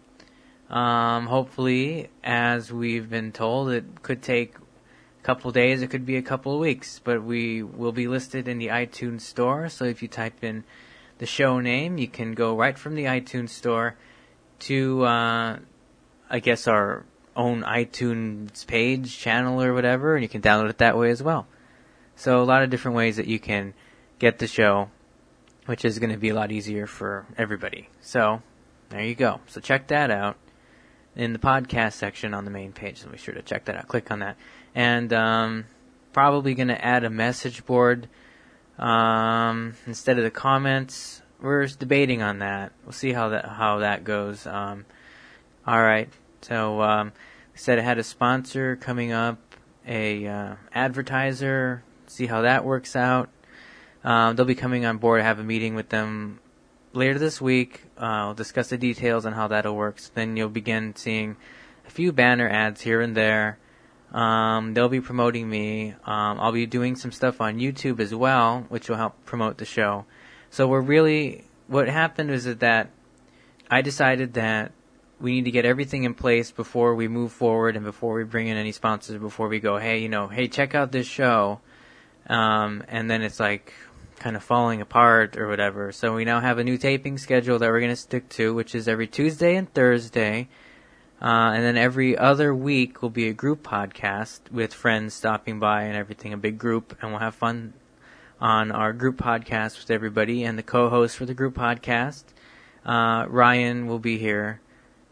Um, 0.70 1.26
hopefully, 1.26 2.10
as 2.22 2.72
we've 2.72 3.08
been 3.08 3.32
told, 3.32 3.70
it 3.70 4.02
could 4.02 4.22
take 4.22 4.56
a 4.56 5.24
couple 5.24 5.50
days, 5.52 5.82
it 5.82 5.88
could 5.88 6.06
be 6.06 6.16
a 6.16 6.22
couple 6.22 6.52
of 6.52 6.60
weeks, 6.60 7.00
but 7.02 7.22
we 7.22 7.62
will 7.62 7.92
be 7.92 8.08
listed 8.08 8.46
in 8.46 8.58
the 8.58 8.68
iTunes 8.68 9.22
store. 9.22 9.68
So 9.68 9.84
if 9.84 10.02
you 10.02 10.08
type 10.08 10.44
in 10.44 10.64
the 11.18 11.26
show 11.26 11.60
name, 11.60 11.98
you 11.98 12.08
can 12.08 12.32
go 12.32 12.56
right 12.56 12.78
from 12.78 12.94
the 12.94 13.04
iTunes 13.04 13.50
store 13.50 13.96
to, 14.60 15.04
uh, 15.04 15.58
I 16.30 16.38
guess, 16.40 16.66
our 16.66 17.04
own 17.36 17.62
iTunes 17.62 18.66
page, 18.66 19.16
channel, 19.18 19.62
or 19.62 19.74
whatever, 19.74 20.14
and 20.14 20.22
you 20.22 20.28
can 20.28 20.42
download 20.42 20.70
it 20.70 20.78
that 20.78 20.96
way 20.96 21.10
as 21.10 21.22
well. 21.22 21.46
So 22.16 22.42
a 22.42 22.44
lot 22.44 22.62
of 22.62 22.70
different 22.70 22.96
ways 22.96 23.16
that 23.16 23.26
you 23.26 23.38
can 23.38 23.74
get 24.18 24.38
the 24.38 24.46
show, 24.46 24.90
which 25.66 25.84
is 25.84 25.98
going 25.98 26.12
to 26.12 26.16
be 26.18 26.28
a 26.28 26.34
lot 26.34 26.52
easier 26.52 26.86
for 26.86 27.26
everybody. 27.36 27.88
So 28.00 28.42
there 28.90 29.04
you 29.04 29.14
go. 29.14 29.40
So 29.46 29.60
check 29.60 29.88
that 29.88 30.10
out 30.10 30.36
in 31.16 31.32
the 31.32 31.38
podcast 31.38 31.94
section 31.94 32.34
on 32.34 32.44
the 32.44 32.50
main 32.50 32.72
page. 32.72 32.98
So 32.98 33.08
be 33.08 33.18
sure 33.18 33.34
to 33.34 33.42
check 33.42 33.64
that 33.64 33.76
out. 33.76 33.88
Click 33.88 34.10
on 34.10 34.20
that, 34.20 34.36
and 34.74 35.12
um, 35.12 35.64
probably 36.12 36.54
going 36.54 36.68
to 36.68 36.84
add 36.84 37.04
a 37.04 37.10
message 37.10 37.66
board 37.66 38.08
um, 38.78 39.74
instead 39.86 40.18
of 40.18 40.24
the 40.24 40.30
comments. 40.30 41.22
We're 41.40 41.66
debating 41.66 42.22
on 42.22 42.38
that. 42.38 42.72
We'll 42.84 42.92
see 42.92 43.12
how 43.12 43.30
that 43.30 43.44
how 43.44 43.78
that 43.78 44.04
goes. 44.04 44.46
Um, 44.46 44.86
all 45.66 45.82
right. 45.82 46.08
So 46.42 46.80
um, 46.82 47.12
said 47.54 47.78
it 47.78 47.84
had 47.84 47.98
a 47.98 48.04
sponsor 48.04 48.76
coming 48.76 49.12
up, 49.12 49.38
a 49.86 50.26
uh, 50.26 50.54
advertiser. 50.72 51.82
See 52.06 52.26
how 52.26 52.42
that 52.42 52.64
works 52.64 52.96
out. 52.96 53.30
Um, 54.04 54.36
they'll 54.36 54.46
be 54.46 54.54
coming 54.54 54.84
on 54.84 54.98
board. 54.98 55.20
I 55.20 55.24
have 55.24 55.38
a 55.38 55.44
meeting 55.44 55.74
with 55.74 55.88
them 55.88 56.40
later 56.92 57.18
this 57.18 57.40
week. 57.40 57.82
Uh, 57.96 58.24
we'll 58.26 58.34
discuss 58.34 58.68
the 58.68 58.78
details 58.78 59.24
on 59.24 59.32
how 59.32 59.48
that'll 59.48 59.74
work. 59.74 59.98
Then 60.14 60.36
you'll 60.36 60.48
begin 60.50 60.94
seeing 60.96 61.36
a 61.86 61.90
few 61.90 62.12
banner 62.12 62.48
ads 62.48 62.82
here 62.82 63.00
and 63.00 63.16
there. 63.16 63.58
Um, 64.14 64.74
they'll 64.74 64.88
be 64.88 65.00
promoting 65.00 65.50
me. 65.50 65.90
Um, 66.04 66.38
I'll 66.40 66.52
be 66.52 66.66
doing 66.66 66.94
some 66.94 67.10
stuff 67.10 67.40
on 67.40 67.58
YouTube 67.58 67.98
as 67.98 68.14
well, 68.14 68.64
which 68.68 68.88
will 68.88 68.96
help 68.96 69.24
promote 69.24 69.58
the 69.58 69.64
show. 69.64 70.06
So 70.50 70.68
we're 70.68 70.80
really 70.80 71.44
what 71.66 71.88
happened 71.88 72.30
is 72.30 72.44
that 72.44 72.90
I 73.70 73.82
decided 73.82 74.34
that 74.34 74.72
we 75.20 75.32
need 75.32 75.46
to 75.46 75.50
get 75.50 75.64
everything 75.64 76.04
in 76.04 76.14
place 76.14 76.52
before 76.52 76.94
we 76.94 77.08
move 77.08 77.32
forward 77.32 77.76
and 77.76 77.84
before 77.84 78.14
we 78.14 78.24
bring 78.24 78.46
in 78.46 78.56
any 78.56 78.72
sponsors. 78.72 79.18
Before 79.18 79.48
we 79.48 79.58
go, 79.58 79.78
hey, 79.78 79.98
you 79.98 80.08
know, 80.08 80.28
hey, 80.28 80.46
check 80.46 80.74
out 80.74 80.92
this 80.92 81.06
show, 81.06 81.60
um, 82.28 82.84
and 82.88 83.10
then 83.10 83.22
it's 83.22 83.40
like 83.40 83.72
kind 84.20 84.36
of 84.36 84.44
falling 84.44 84.80
apart 84.80 85.36
or 85.36 85.48
whatever. 85.48 85.90
So 85.92 86.14
we 86.14 86.24
now 86.24 86.40
have 86.40 86.58
a 86.58 86.64
new 86.64 86.78
taping 86.78 87.18
schedule 87.18 87.58
that 87.58 87.68
we're 87.68 87.80
going 87.80 87.90
to 87.90 87.96
stick 87.96 88.28
to, 88.30 88.54
which 88.54 88.74
is 88.74 88.86
every 88.86 89.06
Tuesday 89.06 89.56
and 89.56 89.72
Thursday. 89.72 90.48
Uh, 91.24 91.52
and 91.54 91.64
then 91.64 91.78
every 91.78 92.18
other 92.18 92.54
week 92.54 93.00
will 93.00 93.08
be 93.08 93.28
a 93.28 93.32
group 93.32 93.62
podcast 93.62 94.40
with 94.52 94.74
friends 94.74 95.14
stopping 95.14 95.58
by 95.58 95.84
and 95.84 95.96
everything, 95.96 96.34
a 96.34 96.36
big 96.36 96.58
group, 96.58 96.94
and 97.00 97.10
we'll 97.12 97.20
have 97.20 97.34
fun 97.34 97.72
on 98.42 98.70
our 98.70 98.92
group 98.92 99.16
podcast 99.16 99.78
with 99.78 99.90
everybody. 99.90 100.44
And 100.44 100.58
the 100.58 100.62
co-host 100.62 101.16
for 101.16 101.24
the 101.24 101.32
group 101.32 101.54
podcast, 101.54 102.24
uh, 102.84 103.24
Ryan, 103.26 103.86
will 103.86 103.98
be 103.98 104.18
here. 104.18 104.60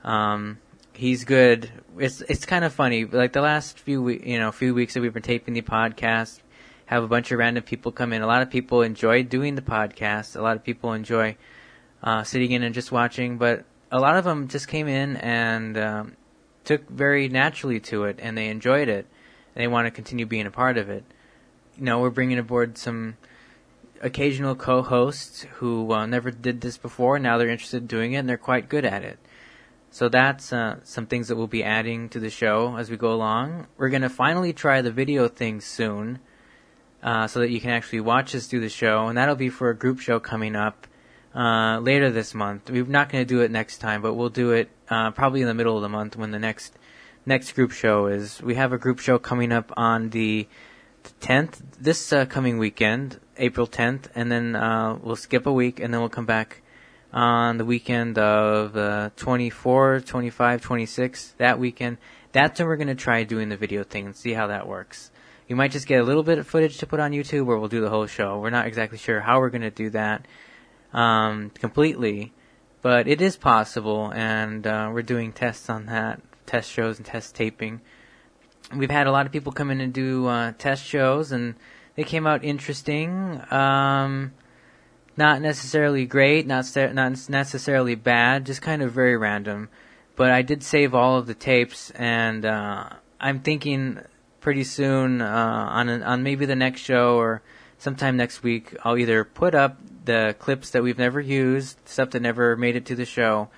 Um, 0.04 0.58
he's 0.92 1.24
good. 1.24 1.70
It's 1.96 2.20
it's 2.20 2.44
kind 2.44 2.66
of 2.66 2.74
funny. 2.74 3.06
Like 3.06 3.32
the 3.32 3.40
last 3.40 3.78
few 3.78 4.02
we- 4.02 4.22
you 4.22 4.38
know 4.38 4.52
few 4.52 4.74
weeks 4.74 4.92
that 4.92 5.00
we've 5.00 5.14
been 5.14 5.22
taping 5.22 5.54
the 5.54 5.62
podcast, 5.62 6.40
have 6.84 7.02
a 7.02 7.08
bunch 7.08 7.32
of 7.32 7.38
random 7.38 7.62
people 7.62 7.90
come 7.90 8.12
in. 8.12 8.20
A 8.20 8.26
lot 8.26 8.42
of 8.42 8.50
people 8.50 8.82
enjoy 8.82 9.22
doing 9.22 9.54
the 9.54 9.62
podcast. 9.62 10.36
A 10.36 10.42
lot 10.42 10.56
of 10.56 10.62
people 10.62 10.92
enjoy 10.92 11.38
uh, 12.02 12.22
sitting 12.22 12.50
in 12.50 12.62
and 12.62 12.74
just 12.74 12.92
watching, 12.92 13.38
but 13.38 13.64
a 13.92 14.00
lot 14.00 14.16
of 14.16 14.24
them 14.24 14.48
just 14.48 14.68
came 14.68 14.88
in 14.88 15.18
and 15.18 15.76
um, 15.76 16.16
took 16.64 16.88
very 16.88 17.28
naturally 17.28 17.78
to 17.78 18.04
it, 18.04 18.18
and 18.20 18.36
they 18.36 18.48
enjoyed 18.48 18.88
it. 18.88 19.06
And 19.54 19.62
they 19.62 19.68
want 19.68 19.86
to 19.86 19.90
continue 19.90 20.24
being 20.24 20.46
a 20.46 20.50
part 20.50 20.78
of 20.78 20.88
it. 20.88 21.04
You 21.76 21.84
know, 21.84 22.00
we're 22.00 22.10
bringing 22.10 22.38
aboard 22.38 22.78
some 22.78 23.18
occasional 24.00 24.56
co-hosts 24.56 25.42
who 25.56 25.92
uh, 25.92 26.06
never 26.06 26.30
did 26.30 26.62
this 26.62 26.78
before. 26.78 27.18
Now 27.18 27.36
they're 27.36 27.50
interested 27.50 27.82
in 27.82 27.86
doing 27.86 28.14
it, 28.14 28.16
and 28.16 28.28
they're 28.28 28.38
quite 28.38 28.70
good 28.70 28.86
at 28.86 29.04
it. 29.04 29.18
So 29.90 30.08
that's 30.08 30.54
uh, 30.54 30.80
some 30.84 31.04
things 31.04 31.28
that 31.28 31.36
we'll 31.36 31.46
be 31.46 31.62
adding 31.62 32.08
to 32.08 32.18
the 32.18 32.30
show 32.30 32.76
as 32.78 32.90
we 32.90 32.96
go 32.96 33.12
along. 33.12 33.66
We're 33.76 33.90
going 33.90 34.02
to 34.02 34.08
finally 34.08 34.54
try 34.54 34.80
the 34.80 34.90
video 34.90 35.28
thing 35.28 35.60
soon, 35.60 36.18
uh, 37.02 37.26
so 37.26 37.40
that 37.40 37.50
you 37.50 37.60
can 37.60 37.70
actually 37.70 38.00
watch 38.00 38.34
us 38.34 38.46
do 38.48 38.58
the 38.58 38.70
show, 38.70 39.08
and 39.08 39.18
that'll 39.18 39.36
be 39.36 39.50
for 39.50 39.68
a 39.68 39.76
group 39.76 40.00
show 40.00 40.18
coming 40.18 40.56
up 40.56 40.86
uh, 41.34 41.78
later 41.80 42.10
this 42.10 42.34
month. 42.34 42.70
We're 42.70 42.84
not 42.84 43.10
going 43.10 43.24
to 43.24 43.28
do 43.28 43.40
it 43.40 43.50
next 43.50 43.78
time, 43.78 44.02
but 44.02 44.14
we'll 44.14 44.28
do 44.28 44.52
it 44.52 44.68
uh, 44.88 45.10
probably 45.12 45.40
in 45.40 45.46
the 45.46 45.54
middle 45.54 45.76
of 45.76 45.82
the 45.82 45.88
month 45.88 46.16
when 46.16 46.30
the 46.30 46.38
next 46.38 46.78
next 47.24 47.52
group 47.52 47.72
show 47.72 48.06
is. 48.06 48.42
We 48.42 48.54
have 48.56 48.72
a 48.72 48.78
group 48.78 48.98
show 48.98 49.18
coming 49.18 49.52
up 49.52 49.72
on 49.76 50.10
the 50.10 50.48
10th, 51.20 51.60
this 51.78 52.12
uh, 52.12 52.26
coming 52.26 52.58
weekend, 52.58 53.20
April 53.36 53.66
10th, 53.66 54.06
and 54.14 54.30
then 54.30 54.56
uh, 54.56 54.98
we'll 55.02 55.16
skip 55.16 55.46
a 55.46 55.52
week, 55.52 55.80
and 55.80 55.92
then 55.92 56.00
we'll 56.00 56.10
come 56.10 56.26
back 56.26 56.62
on 57.12 57.58
the 57.58 57.64
weekend 57.64 58.18
of 58.18 58.76
uh, 58.76 59.10
24, 59.16 60.00
25, 60.00 60.60
26, 60.60 61.34
that 61.38 61.58
weekend. 61.58 61.98
That's 62.32 62.58
when 62.58 62.68
we're 62.68 62.76
going 62.76 62.88
to 62.88 62.94
try 62.94 63.24
doing 63.24 63.50
the 63.50 63.56
video 63.56 63.84
thing 63.84 64.06
and 64.06 64.16
see 64.16 64.32
how 64.32 64.46
that 64.46 64.66
works. 64.66 65.10
You 65.48 65.56
might 65.56 65.70
just 65.70 65.86
get 65.86 66.00
a 66.00 66.04
little 66.04 66.22
bit 66.22 66.38
of 66.38 66.46
footage 66.46 66.78
to 66.78 66.86
put 66.86 67.00
on 67.00 67.12
YouTube, 67.12 67.46
or 67.46 67.58
we'll 67.58 67.68
do 67.68 67.80
the 67.80 67.90
whole 67.90 68.06
show. 68.06 68.38
We're 68.38 68.50
not 68.50 68.66
exactly 68.66 68.96
sure 68.96 69.20
how 69.20 69.40
we're 69.40 69.50
going 69.50 69.62
to 69.62 69.70
do 69.70 69.90
that 69.90 70.26
um, 70.92 71.50
completely, 71.50 72.32
but 72.82 73.08
it 73.08 73.20
is 73.20 73.36
possible, 73.36 74.12
and 74.14 74.66
uh, 74.66 74.90
we're 74.92 75.02
doing 75.02 75.32
tests 75.32 75.70
on 75.70 75.86
that, 75.86 76.20
test 76.46 76.70
shows 76.70 76.98
and 76.98 77.06
test 77.06 77.34
taping. 77.34 77.80
We've 78.74 78.90
had 78.90 79.06
a 79.06 79.12
lot 79.12 79.26
of 79.26 79.32
people 79.32 79.52
come 79.52 79.70
in 79.70 79.80
and 79.80 79.92
do 79.92 80.26
uh, 80.26 80.52
test 80.58 80.84
shows, 80.84 81.32
and 81.32 81.54
they 81.94 82.04
came 82.04 82.26
out 82.26 82.44
interesting. 82.44 83.42
Um, 83.50 84.32
not 85.16 85.42
necessarily 85.42 86.06
great, 86.06 86.46
not 86.46 86.64
st- 86.64 86.94
not 86.94 87.28
necessarily 87.28 87.94
bad, 87.94 88.46
just 88.46 88.62
kind 88.62 88.82
of 88.82 88.92
very 88.92 89.16
random. 89.16 89.68
But 90.16 90.30
I 90.30 90.42
did 90.42 90.62
save 90.62 90.94
all 90.94 91.18
of 91.18 91.26
the 91.26 91.34
tapes, 91.34 91.90
and 91.90 92.44
uh, 92.44 92.88
I'm 93.20 93.40
thinking 93.40 94.00
pretty 94.40 94.64
soon 94.64 95.22
uh, 95.22 95.68
on 95.70 95.88
an, 95.88 96.02
on 96.02 96.22
maybe 96.22 96.46
the 96.46 96.56
next 96.56 96.80
show 96.80 97.16
or 97.16 97.42
sometime 97.78 98.16
next 98.16 98.42
week, 98.42 98.76
I'll 98.84 98.98
either 98.98 99.24
put 99.24 99.54
up 99.54 99.78
the 100.04 100.34
clips 100.38 100.70
that 100.70 100.82
we've 100.82 100.98
never 100.98 101.20
used, 101.20 101.78
stuff 101.88 102.10
that 102.10 102.20
never 102.20 102.56
made 102.56 102.76
it 102.76 102.86
to 102.86 102.94
the 102.94 103.04
show, 103.04 103.48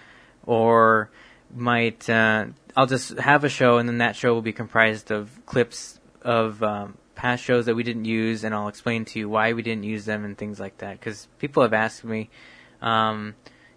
or 0.47 1.11
might 1.55 2.09
uh, 2.11 2.47
I'll 2.77 2.87
just 2.87 3.19
have 3.19 3.45
a 3.45 3.49
show, 3.49 3.79
and 3.79 3.89
then 3.89 3.99
that 3.99 4.17
show 4.17 4.35
will 4.35 4.43
be 4.43 4.53
comprised 4.53 5.11
of 5.11 5.31
clips 5.47 6.01
of 6.23 6.63
um, 6.63 6.99
past 7.15 7.45
shows 7.45 7.67
that 7.67 7.75
we 7.75 7.83
didn't 7.83 8.05
use, 8.05 8.45
and 8.45 8.55
I'll 8.55 8.69
explain 8.69 9.05
to 9.07 9.19
you 9.19 9.29
why 9.29 9.53
we 9.53 9.63
didn't 9.63 9.85
use 9.85 10.05
them 10.05 10.25
and 10.25 10.37
things 10.37 10.59
like 10.59 10.79
that. 10.79 10.99
Because 10.99 11.29
people 11.39 11.63
have 11.63 11.73
asked 11.73 12.05
me, 12.05 12.31
um, 12.83 13.35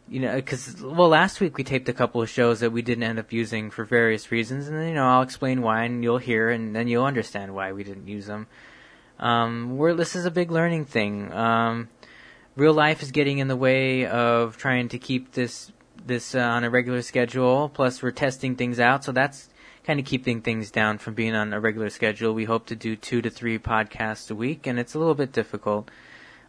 you 0.09 0.19
know, 0.19 0.35
because 0.35 0.81
well, 0.81 1.09
last 1.09 1.39
week 1.39 1.57
we 1.57 1.63
taped 1.63 1.89
a 1.89 1.93
couple 1.93 2.21
of 2.21 2.29
shows 2.29 2.61
that 2.61 2.71
we 2.71 2.81
didn't 2.81 3.03
end 3.03 3.19
up 3.19 3.31
using 3.31 3.69
for 3.69 3.85
various 3.85 4.31
reasons, 4.31 4.67
and 4.67 4.77
then 4.77 4.87
you 4.87 4.93
know 4.93 5.07
I'll 5.07 5.21
explain 5.21 5.61
why, 5.61 5.83
and 5.83 6.03
you'll 6.03 6.17
hear, 6.17 6.49
and 6.49 6.75
then 6.75 6.87
you'll 6.87 7.05
understand 7.05 7.53
why 7.53 7.71
we 7.71 7.83
didn't 7.83 8.07
use 8.07 8.25
them. 8.25 8.47
Um, 9.19 9.77
this 9.95 10.15
is 10.15 10.25
a 10.25 10.31
big 10.31 10.51
learning 10.51 10.85
thing. 10.85 11.31
Um, 11.33 11.89
real 12.57 12.73
life 12.73 13.03
is 13.03 13.11
getting 13.11 13.37
in 13.37 13.47
the 13.47 13.55
way 13.55 14.05
of 14.05 14.57
trying 14.57 14.89
to 14.89 14.99
keep 14.99 15.31
this 15.31 15.71
this 16.05 16.35
uh, 16.35 16.39
on 16.39 16.63
a 16.63 16.69
regular 16.69 17.01
schedule. 17.01 17.69
Plus, 17.69 18.01
we're 18.01 18.11
testing 18.11 18.55
things 18.55 18.79
out, 18.79 19.03
so 19.03 19.11
that's 19.11 19.49
kind 19.83 19.99
of 19.99 20.05
keeping 20.05 20.41
things 20.41 20.71
down 20.71 20.97
from 20.97 21.13
being 21.13 21.35
on 21.35 21.53
a 21.53 21.59
regular 21.59 21.89
schedule. 21.89 22.33
We 22.33 22.45
hope 22.45 22.65
to 22.67 22.75
do 22.75 22.95
two 22.95 23.21
to 23.21 23.29
three 23.29 23.59
podcasts 23.59 24.29
a 24.31 24.35
week, 24.35 24.67
and 24.67 24.79
it's 24.79 24.95
a 24.95 24.99
little 24.99 25.15
bit 25.15 25.31
difficult. 25.31 25.89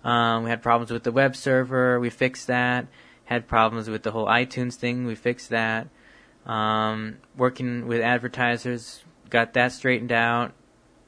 Um, 0.02 0.44
we 0.44 0.50
had 0.50 0.62
problems 0.62 0.90
with 0.90 1.02
the 1.02 1.12
web 1.12 1.36
server. 1.36 2.00
We 2.00 2.10
fixed 2.10 2.46
that. 2.46 2.86
Had 3.24 3.46
problems 3.46 3.90
with 3.90 4.02
the 4.02 4.10
whole 4.10 4.26
iTunes 4.26 4.74
thing. 4.74 5.04
We 5.04 5.14
fixed 5.14 5.50
that. 5.50 5.88
Um, 6.46 7.18
working 7.36 7.86
with 7.86 8.00
advertisers, 8.00 9.04
got 9.28 9.52
that 9.52 9.72
straightened 9.72 10.12
out. 10.12 10.52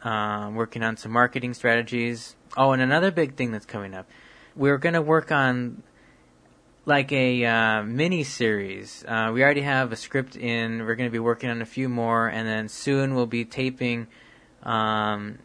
Um, 0.03 0.55
working 0.55 0.83
on 0.83 0.97
some 0.97 1.13
marketing 1.13 1.55
strategies. 1.55 2.37
Oh, 2.57 2.73
and 2.73 2.83
another 2.83 3.11
big 3.11 3.37
thing 3.37 3.53
that's 3.53 3.67
coming 3.67 3.95
up. 3.95 4.09
We're 4.57 4.79
going 4.79 4.95
to 4.95 5.03
work 5.03 5.31
on 5.31 5.83
like 6.87 7.13
a 7.13 7.45
uh, 7.45 7.83
mini 7.83 8.25
series. 8.25 9.05
Uh, 9.07 9.31
we 9.33 9.43
already 9.43 9.61
have 9.61 9.93
a 9.93 9.97
script 9.97 10.37
in. 10.37 10.85
We're 10.85 10.97
going 10.97 11.09
to 11.09 11.13
be 11.13 11.19
working 11.19 11.51
on 11.51 11.63
a 11.63 11.67
few 11.67 11.89
more, 11.89 12.29
and 12.29 12.49
then 12.49 12.69
soon 12.69 13.15
we'll 13.15 13.27
be 13.27 13.45
taping 13.45 14.09
um, 14.63 15.39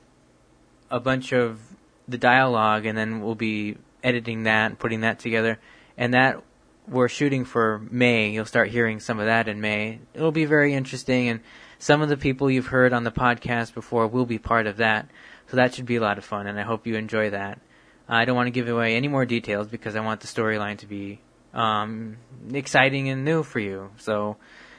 a 0.90 1.00
bunch 1.00 1.34
of 1.34 1.60
the 2.08 2.18
dialogue, 2.18 2.86
and 2.86 2.98
then 2.98 3.22
we'll 3.22 3.36
be 3.36 3.78
editing 4.04 4.44
that 4.44 4.68
and 4.68 4.80
putting 4.80 5.02
that 5.02 5.20
together. 5.20 5.60
And 5.98 6.14
that 6.14 6.42
we're 6.88 7.10
shooting 7.10 7.46
for 7.46 7.82
May. 7.90 8.32
You'll 8.32 8.46
start 8.46 8.70
hearing 8.70 9.00
some 9.00 9.20
of 9.20 9.26
that 9.26 9.48
in 9.48 9.62
May. 9.62 10.00
It'll 10.14 10.32
be 10.32 10.46
very 10.46 10.74
interesting, 10.74 11.30
and 11.30 11.42
some 11.80 12.02
of 12.02 12.10
the 12.10 12.18
people 12.18 12.50
you've 12.50 12.68
heard 12.68 12.94
on 12.94 13.04
the 13.04 13.12
podcast 13.12 13.74
before 13.74 14.08
will 14.08 14.26
be 14.26 14.40
part 14.40 14.68
of 14.68 14.78
that. 14.78 15.10
So 15.48 15.58
that 15.58 15.76
should 15.76 15.86
be 15.86 15.98
a 15.98 16.02
lot 16.02 16.18
of 16.18 16.26
fun, 16.26 16.48
and 16.48 16.60
I 16.60 16.64
hope 16.64 16.88
you 16.88 16.96
enjoy 16.96 17.30
that. 17.30 17.60
I 18.08 18.26
don't 18.26 18.36
want 18.36 18.48
to 18.48 18.52
give 18.52 18.68
away 18.68 18.96
any 18.96 19.08
more 19.08 19.26
details 19.26 19.68
because 19.68 19.96
I 19.96 20.02
want 20.02 20.22
the 20.22 20.28
storyline 20.28 20.78
to 20.80 20.88
be 20.88 21.20
um, 21.54 22.18
exciting 22.54 23.10
and 23.10 23.26
new 23.26 23.44
for 23.44 23.60
you. 23.60 23.92
So 23.98 24.38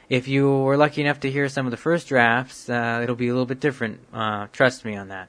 if 0.08 0.28
you 0.28 0.48
were 0.48 0.76
lucky 0.76 1.00
enough 1.02 1.20
to 1.20 1.30
hear 1.30 1.48
some 1.48 1.66
of 1.66 1.70
the 1.70 1.76
first 1.76 2.08
drafts, 2.08 2.68
uh, 2.68 3.00
it'll 3.02 3.16
be 3.16 3.28
a 3.28 3.32
little 3.32 3.46
bit 3.46 3.60
different. 3.60 4.00
Uh, 4.12 4.46
trust 4.52 4.84
me 4.84 4.96
on 4.96 5.08
that. 5.08 5.28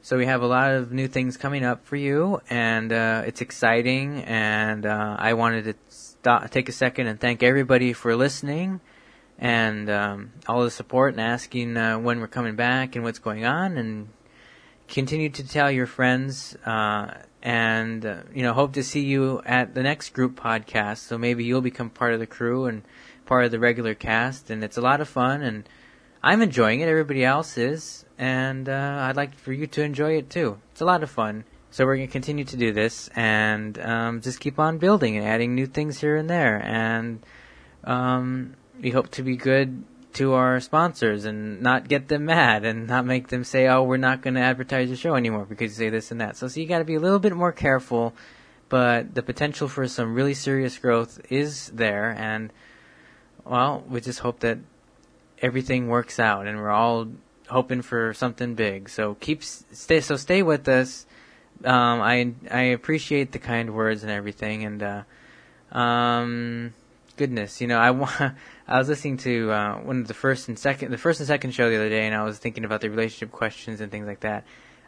So 0.00 0.18
we 0.18 0.26
have 0.26 0.42
a 0.42 0.46
lot 0.46 0.72
of 0.72 0.92
new 0.92 1.08
things 1.08 1.36
coming 1.36 1.64
up 1.64 1.86
for 1.86 1.96
you, 1.96 2.40
and 2.50 2.92
uh, 2.92 3.22
it's 3.26 3.40
exciting. 3.40 4.22
And 4.24 4.84
uh, 4.84 5.16
I 5.18 5.32
wanted 5.32 5.64
to 5.64 5.74
stop, 5.88 6.50
take 6.50 6.68
a 6.68 6.72
second 6.72 7.06
and 7.06 7.18
thank 7.18 7.42
everybody 7.42 7.92
for 7.92 8.14
listening 8.14 8.80
and 9.38 9.90
um, 9.90 10.32
all 10.46 10.62
the 10.62 10.70
support 10.70 11.14
and 11.14 11.20
asking 11.20 11.76
uh, 11.76 11.98
when 11.98 12.20
we're 12.20 12.28
coming 12.28 12.54
back 12.54 12.94
and 12.94 13.04
what's 13.04 13.18
going 13.18 13.44
on, 13.44 13.76
and 13.76 14.08
continue 14.88 15.28
to 15.30 15.46
tell 15.46 15.70
your 15.70 15.86
friends. 15.86 16.56
Uh, 16.64 17.14
and 17.42 18.06
uh, 18.06 18.22
you 18.34 18.42
know, 18.42 18.54
hope 18.54 18.72
to 18.72 18.82
see 18.82 19.04
you 19.04 19.42
at 19.44 19.74
the 19.74 19.82
next 19.82 20.14
group 20.14 20.40
podcast. 20.40 20.98
So 20.98 21.18
maybe 21.18 21.44
you'll 21.44 21.60
become 21.60 21.90
part 21.90 22.14
of 22.14 22.20
the 22.20 22.26
crew 22.26 22.64
and 22.64 22.82
part 23.26 23.44
of 23.44 23.50
the 23.50 23.58
regular 23.58 23.94
cast, 23.94 24.50
and 24.50 24.64
it's 24.64 24.78
a 24.78 24.80
lot 24.80 25.00
of 25.00 25.08
fun 25.08 25.42
and 25.42 25.68
I'm 26.24 26.40
enjoying 26.40 26.80
it. 26.80 26.88
Everybody 26.88 27.22
else 27.22 27.58
is, 27.58 28.06
and 28.16 28.66
uh, 28.66 28.98
I'd 29.02 29.14
like 29.16 29.34
for 29.34 29.52
you 29.52 29.66
to 29.66 29.82
enjoy 29.82 30.16
it 30.16 30.30
too. 30.30 30.58
It's 30.72 30.80
a 30.80 30.86
lot 30.86 31.02
of 31.02 31.10
fun. 31.10 31.44
So 31.70 31.84
we're 31.84 31.96
gonna 31.96 32.06
continue 32.06 32.44
to 32.46 32.56
do 32.56 32.72
this 32.72 33.10
and 33.14 33.78
um, 33.78 34.22
just 34.22 34.40
keep 34.40 34.58
on 34.58 34.78
building 34.78 35.18
and 35.18 35.26
adding 35.26 35.54
new 35.54 35.66
things 35.66 36.00
here 36.00 36.16
and 36.16 36.30
there. 36.30 36.62
And 36.64 37.26
um, 37.84 38.54
we 38.80 38.90
hope 38.90 39.10
to 39.10 39.22
be 39.22 39.36
good 39.36 39.84
to 40.14 40.34
our 40.34 40.60
sponsors 40.60 41.24
and 41.24 41.60
not 41.60 41.88
get 41.88 42.08
them 42.08 42.26
mad 42.26 42.64
and 42.64 42.86
not 42.86 43.04
make 43.04 43.28
them 43.28 43.44
say, 43.44 43.68
"Oh, 43.68 43.82
we're 43.82 43.96
not 43.96 44.22
going 44.22 44.34
to 44.34 44.40
advertise 44.40 44.88
your 44.88 44.96
show 44.96 45.14
anymore 45.14 45.44
because 45.44 45.72
you 45.72 45.86
say 45.86 45.90
this 45.90 46.10
and 46.10 46.20
that." 46.20 46.36
So, 46.36 46.48
so 46.48 46.60
you 46.60 46.66
got 46.66 46.78
to 46.78 46.84
be 46.84 46.94
a 46.94 47.00
little 47.00 47.18
bit 47.18 47.34
more 47.34 47.52
careful. 47.52 48.14
But 48.68 49.14
the 49.14 49.22
potential 49.22 49.68
for 49.68 49.86
some 49.86 50.14
really 50.14 50.34
serious 50.34 50.78
growth 50.78 51.20
is 51.30 51.68
there, 51.68 52.10
and 52.18 52.52
well, 53.44 53.84
we 53.88 54.00
just 54.00 54.20
hope 54.20 54.40
that 54.40 54.58
everything 55.40 55.88
works 55.88 56.18
out, 56.18 56.46
and 56.46 56.58
we're 56.58 56.70
all 56.70 57.08
hoping 57.48 57.82
for 57.82 58.14
something 58.14 58.54
big. 58.54 58.88
So 58.88 59.14
keep 59.14 59.42
stay 59.42 60.00
so 60.00 60.16
stay 60.16 60.42
with 60.42 60.68
us. 60.68 61.06
Um, 61.64 62.00
I 62.00 62.32
I 62.50 62.62
appreciate 62.62 63.32
the 63.32 63.38
kind 63.38 63.74
words 63.74 64.02
and 64.02 64.10
everything, 64.10 64.64
and 64.64 64.82
uh, 64.82 65.02
um, 65.78 66.72
goodness, 67.16 67.60
you 67.60 67.66
know, 67.66 67.78
I 67.78 67.90
I 68.66 68.78
was 68.78 68.88
listening 68.88 69.18
to 69.18 69.50
uh, 69.50 69.74
one 69.80 70.00
of 70.00 70.08
the 70.08 70.14
first 70.14 70.48
and 70.48 70.58
second 70.58 70.90
the 70.90 70.98
first 70.98 71.20
and 71.20 71.26
second 71.26 71.50
show 71.52 71.68
the 71.68 71.76
other 71.76 71.90
day, 71.90 72.06
and 72.06 72.14
I 72.14 72.24
was 72.24 72.38
thinking 72.38 72.64
about 72.64 72.80
the 72.80 72.90
relationship 72.90 73.30
questions 73.30 73.80
and 73.80 73.92
things 73.92 74.06
like 74.06 74.20
that. 74.20 74.44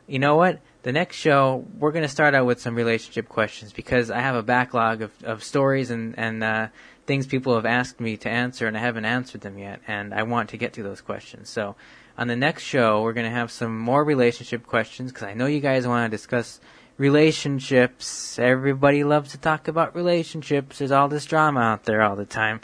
You 0.07 0.19
know 0.19 0.37
what? 0.37 0.61
The 0.83 0.93
next 0.93 1.17
show 1.17 1.67
we're 1.79 1.93
going 1.93 2.05
to 2.05 2.09
start 2.09 2.35
out 2.35 2.47
with 2.47 2.61
some 2.61 2.75
relationship 2.75 3.29
questions 3.29 3.73
because 3.73 4.11
I 4.11 4.21
have 4.21 4.37
a 4.37 4.43
backlog 4.43 5.03
of, 5.03 5.13
of 5.25 5.45
stories 5.45 5.91
and 5.91 6.19
and 6.19 6.43
uh, 6.43 6.69
things 7.07 7.27
people 7.27 7.55
have 7.55 7.67
asked 7.67 8.01
me 8.01 8.17
to 8.19 8.31
answer, 8.31 8.67
and 8.67 8.77
I 8.77 8.81
haven't 8.81 9.05
answered 9.05 9.43
them 9.43 9.59
yet, 9.59 9.81
and 9.87 10.15
I 10.15 10.23
want 10.23 10.51
to 10.51 10.57
get 10.57 10.73
to 10.75 10.83
those 10.83 11.01
questions. 11.01 11.51
So 11.51 11.77
on 12.17 12.29
the 12.29 12.37
next 12.37 12.63
show, 12.63 13.03
we're 13.03 13.13
going 13.13 13.31
to 13.31 13.37
have 13.37 13.51
some 13.51 13.79
more 13.79 14.03
relationship 14.03 14.67
questions 14.67 15.13
because 15.13 15.29
I 15.29 15.35
know 15.35 15.47
you 15.47 15.61
guys 15.61 15.87
want 15.87 16.11
to 16.11 16.17
discuss 16.17 16.61
relationships. 16.97 18.39
Everybody 18.39 19.05
loves 19.05 19.33
to 19.33 19.39
talk 19.39 19.69
about 19.69 19.95
relationships. 19.95 20.79
There's 20.79 20.93
all 20.93 21.09
this 21.09 21.27
drama 21.27 21.61
out 21.61 21.85
there 21.85 22.01
all 22.03 22.17
the 22.17 22.25
time. 22.25 22.61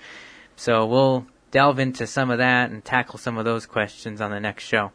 So 0.57 0.87
we'll 0.87 1.27
delve 1.51 1.79
into 1.79 2.07
some 2.07 2.31
of 2.31 2.38
that 2.38 2.71
and 2.71 2.85
tackle 2.85 3.19
some 3.19 3.38
of 3.38 3.45
those 3.45 3.67
questions 3.67 4.21
on 4.21 4.31
the 4.31 4.41
next 4.41 4.65
show. 4.65 4.93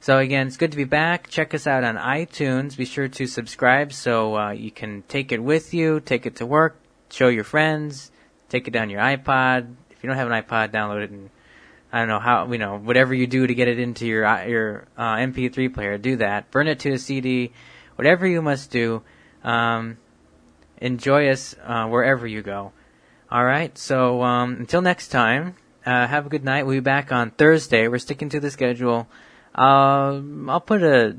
So 0.00 0.18
again, 0.18 0.46
it's 0.46 0.56
good 0.56 0.72
to 0.72 0.76
be 0.76 0.84
back. 0.84 1.28
Check 1.28 1.54
us 1.54 1.66
out 1.66 1.82
on 1.82 1.96
iTunes. 1.96 2.76
Be 2.76 2.84
sure 2.84 3.08
to 3.08 3.26
subscribe 3.26 3.92
so 3.92 4.36
uh, 4.36 4.50
you 4.50 4.70
can 4.70 5.02
take 5.08 5.32
it 5.32 5.42
with 5.42 5.72
you, 5.72 6.00
take 6.00 6.26
it 6.26 6.36
to 6.36 6.46
work, 6.46 6.78
show 7.10 7.28
your 7.28 7.44
friends, 7.44 8.10
take 8.48 8.68
it 8.68 8.72
down 8.72 8.90
your 8.90 9.00
iPod. 9.00 9.74
If 9.90 10.02
you 10.02 10.08
don't 10.08 10.18
have 10.18 10.30
an 10.30 10.42
iPod, 10.42 10.72
download 10.72 11.04
it 11.04 11.10
and 11.10 11.30
I 11.94 12.00
don't 12.00 12.08
know 12.08 12.18
how 12.18 12.50
you 12.50 12.58
know 12.58 12.76
whatever 12.76 13.14
you 13.14 13.28
do 13.28 13.46
to 13.46 13.54
get 13.54 13.68
it 13.68 13.78
into 13.78 14.04
your 14.04 14.26
uh, 14.26 14.44
your 14.44 14.88
uh, 14.98 15.14
MP3 15.14 15.72
player, 15.72 15.96
do 15.96 16.16
that. 16.16 16.50
Burn 16.50 16.66
it 16.66 16.80
to 16.80 16.92
a 16.92 16.98
CD, 16.98 17.52
whatever 17.94 18.26
you 18.26 18.42
must 18.42 18.72
do. 18.72 19.02
Um, 19.44 19.98
enjoy 20.78 21.28
us 21.28 21.54
uh, 21.62 21.86
wherever 21.86 22.26
you 22.26 22.42
go. 22.42 22.72
All 23.34 23.44
right. 23.44 23.76
So 23.76 24.22
um, 24.22 24.54
until 24.60 24.80
next 24.80 25.08
time, 25.08 25.56
uh, 25.84 26.06
have 26.06 26.24
a 26.24 26.28
good 26.28 26.44
night. 26.44 26.66
We'll 26.66 26.76
be 26.76 26.80
back 26.80 27.10
on 27.10 27.32
Thursday. 27.32 27.88
We're 27.88 27.98
sticking 27.98 28.28
to 28.28 28.38
the 28.38 28.48
schedule. 28.48 29.08
Um, 29.56 30.48
I'll 30.48 30.60
put 30.60 30.84
a 30.84 31.16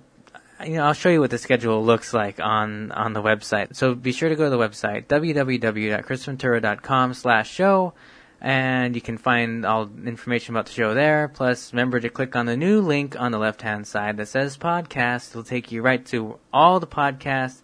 you 0.63 0.75
know, 0.75 0.85
I'll 0.85 0.93
show 0.93 1.09
you 1.09 1.19
what 1.19 1.31
the 1.31 1.37
schedule 1.37 1.83
looks 1.83 2.13
like 2.13 2.39
on, 2.39 2.93
on 2.93 3.11
the 3.11 3.21
website. 3.21 3.75
So 3.75 3.95
be 3.95 4.13
sure 4.13 4.29
to 4.29 4.37
go 4.37 4.45
to 4.45 4.49
the 4.49 4.57
website, 4.57 5.07
www.chrisventura.com 5.07 7.13
slash 7.13 7.51
show, 7.51 7.93
and 8.39 8.95
you 8.95 9.01
can 9.01 9.17
find 9.17 9.65
all 9.65 9.89
information 10.05 10.55
about 10.55 10.67
the 10.67 10.71
show 10.71 10.93
there. 10.93 11.27
Plus, 11.27 11.73
remember 11.73 11.99
to 11.99 12.07
click 12.07 12.37
on 12.37 12.45
the 12.45 12.55
new 12.55 12.79
link 12.79 13.19
on 13.19 13.33
the 13.33 13.39
left-hand 13.39 13.87
side 13.87 14.15
that 14.15 14.29
says 14.29 14.57
podcast. 14.57 15.31
It'll 15.31 15.43
take 15.43 15.73
you 15.73 15.81
right 15.81 16.05
to 16.05 16.39
all 16.53 16.79
the 16.79 16.87
podcasts, 16.87 17.61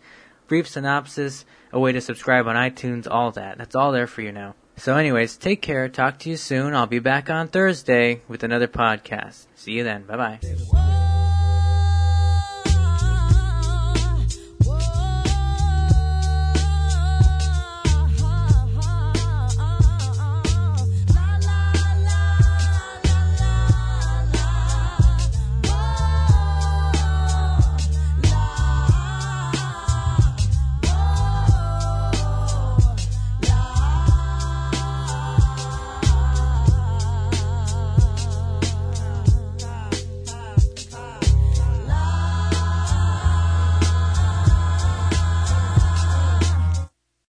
brief 0.51 0.67
synopsis, 0.67 1.45
a 1.71 1.79
way 1.79 1.93
to 1.93 2.01
subscribe 2.01 2.45
on 2.45 2.57
iTunes, 2.57 3.07
all 3.09 3.31
that. 3.31 3.57
That's 3.57 3.73
all 3.73 3.93
there 3.93 4.05
for 4.05 4.21
you 4.21 4.33
now. 4.33 4.53
So 4.75 4.97
anyways, 4.97 5.37
take 5.37 5.61
care. 5.61 5.87
Talk 5.87 6.19
to 6.19 6.29
you 6.29 6.35
soon. 6.35 6.75
I'll 6.75 6.87
be 6.87 6.99
back 6.99 7.29
on 7.29 7.47
Thursday 7.47 8.21
with 8.27 8.43
another 8.43 8.67
podcast. 8.67 9.45
See 9.55 9.71
you 9.71 9.85
then. 9.85 10.03
Bye-bye. 10.03 10.80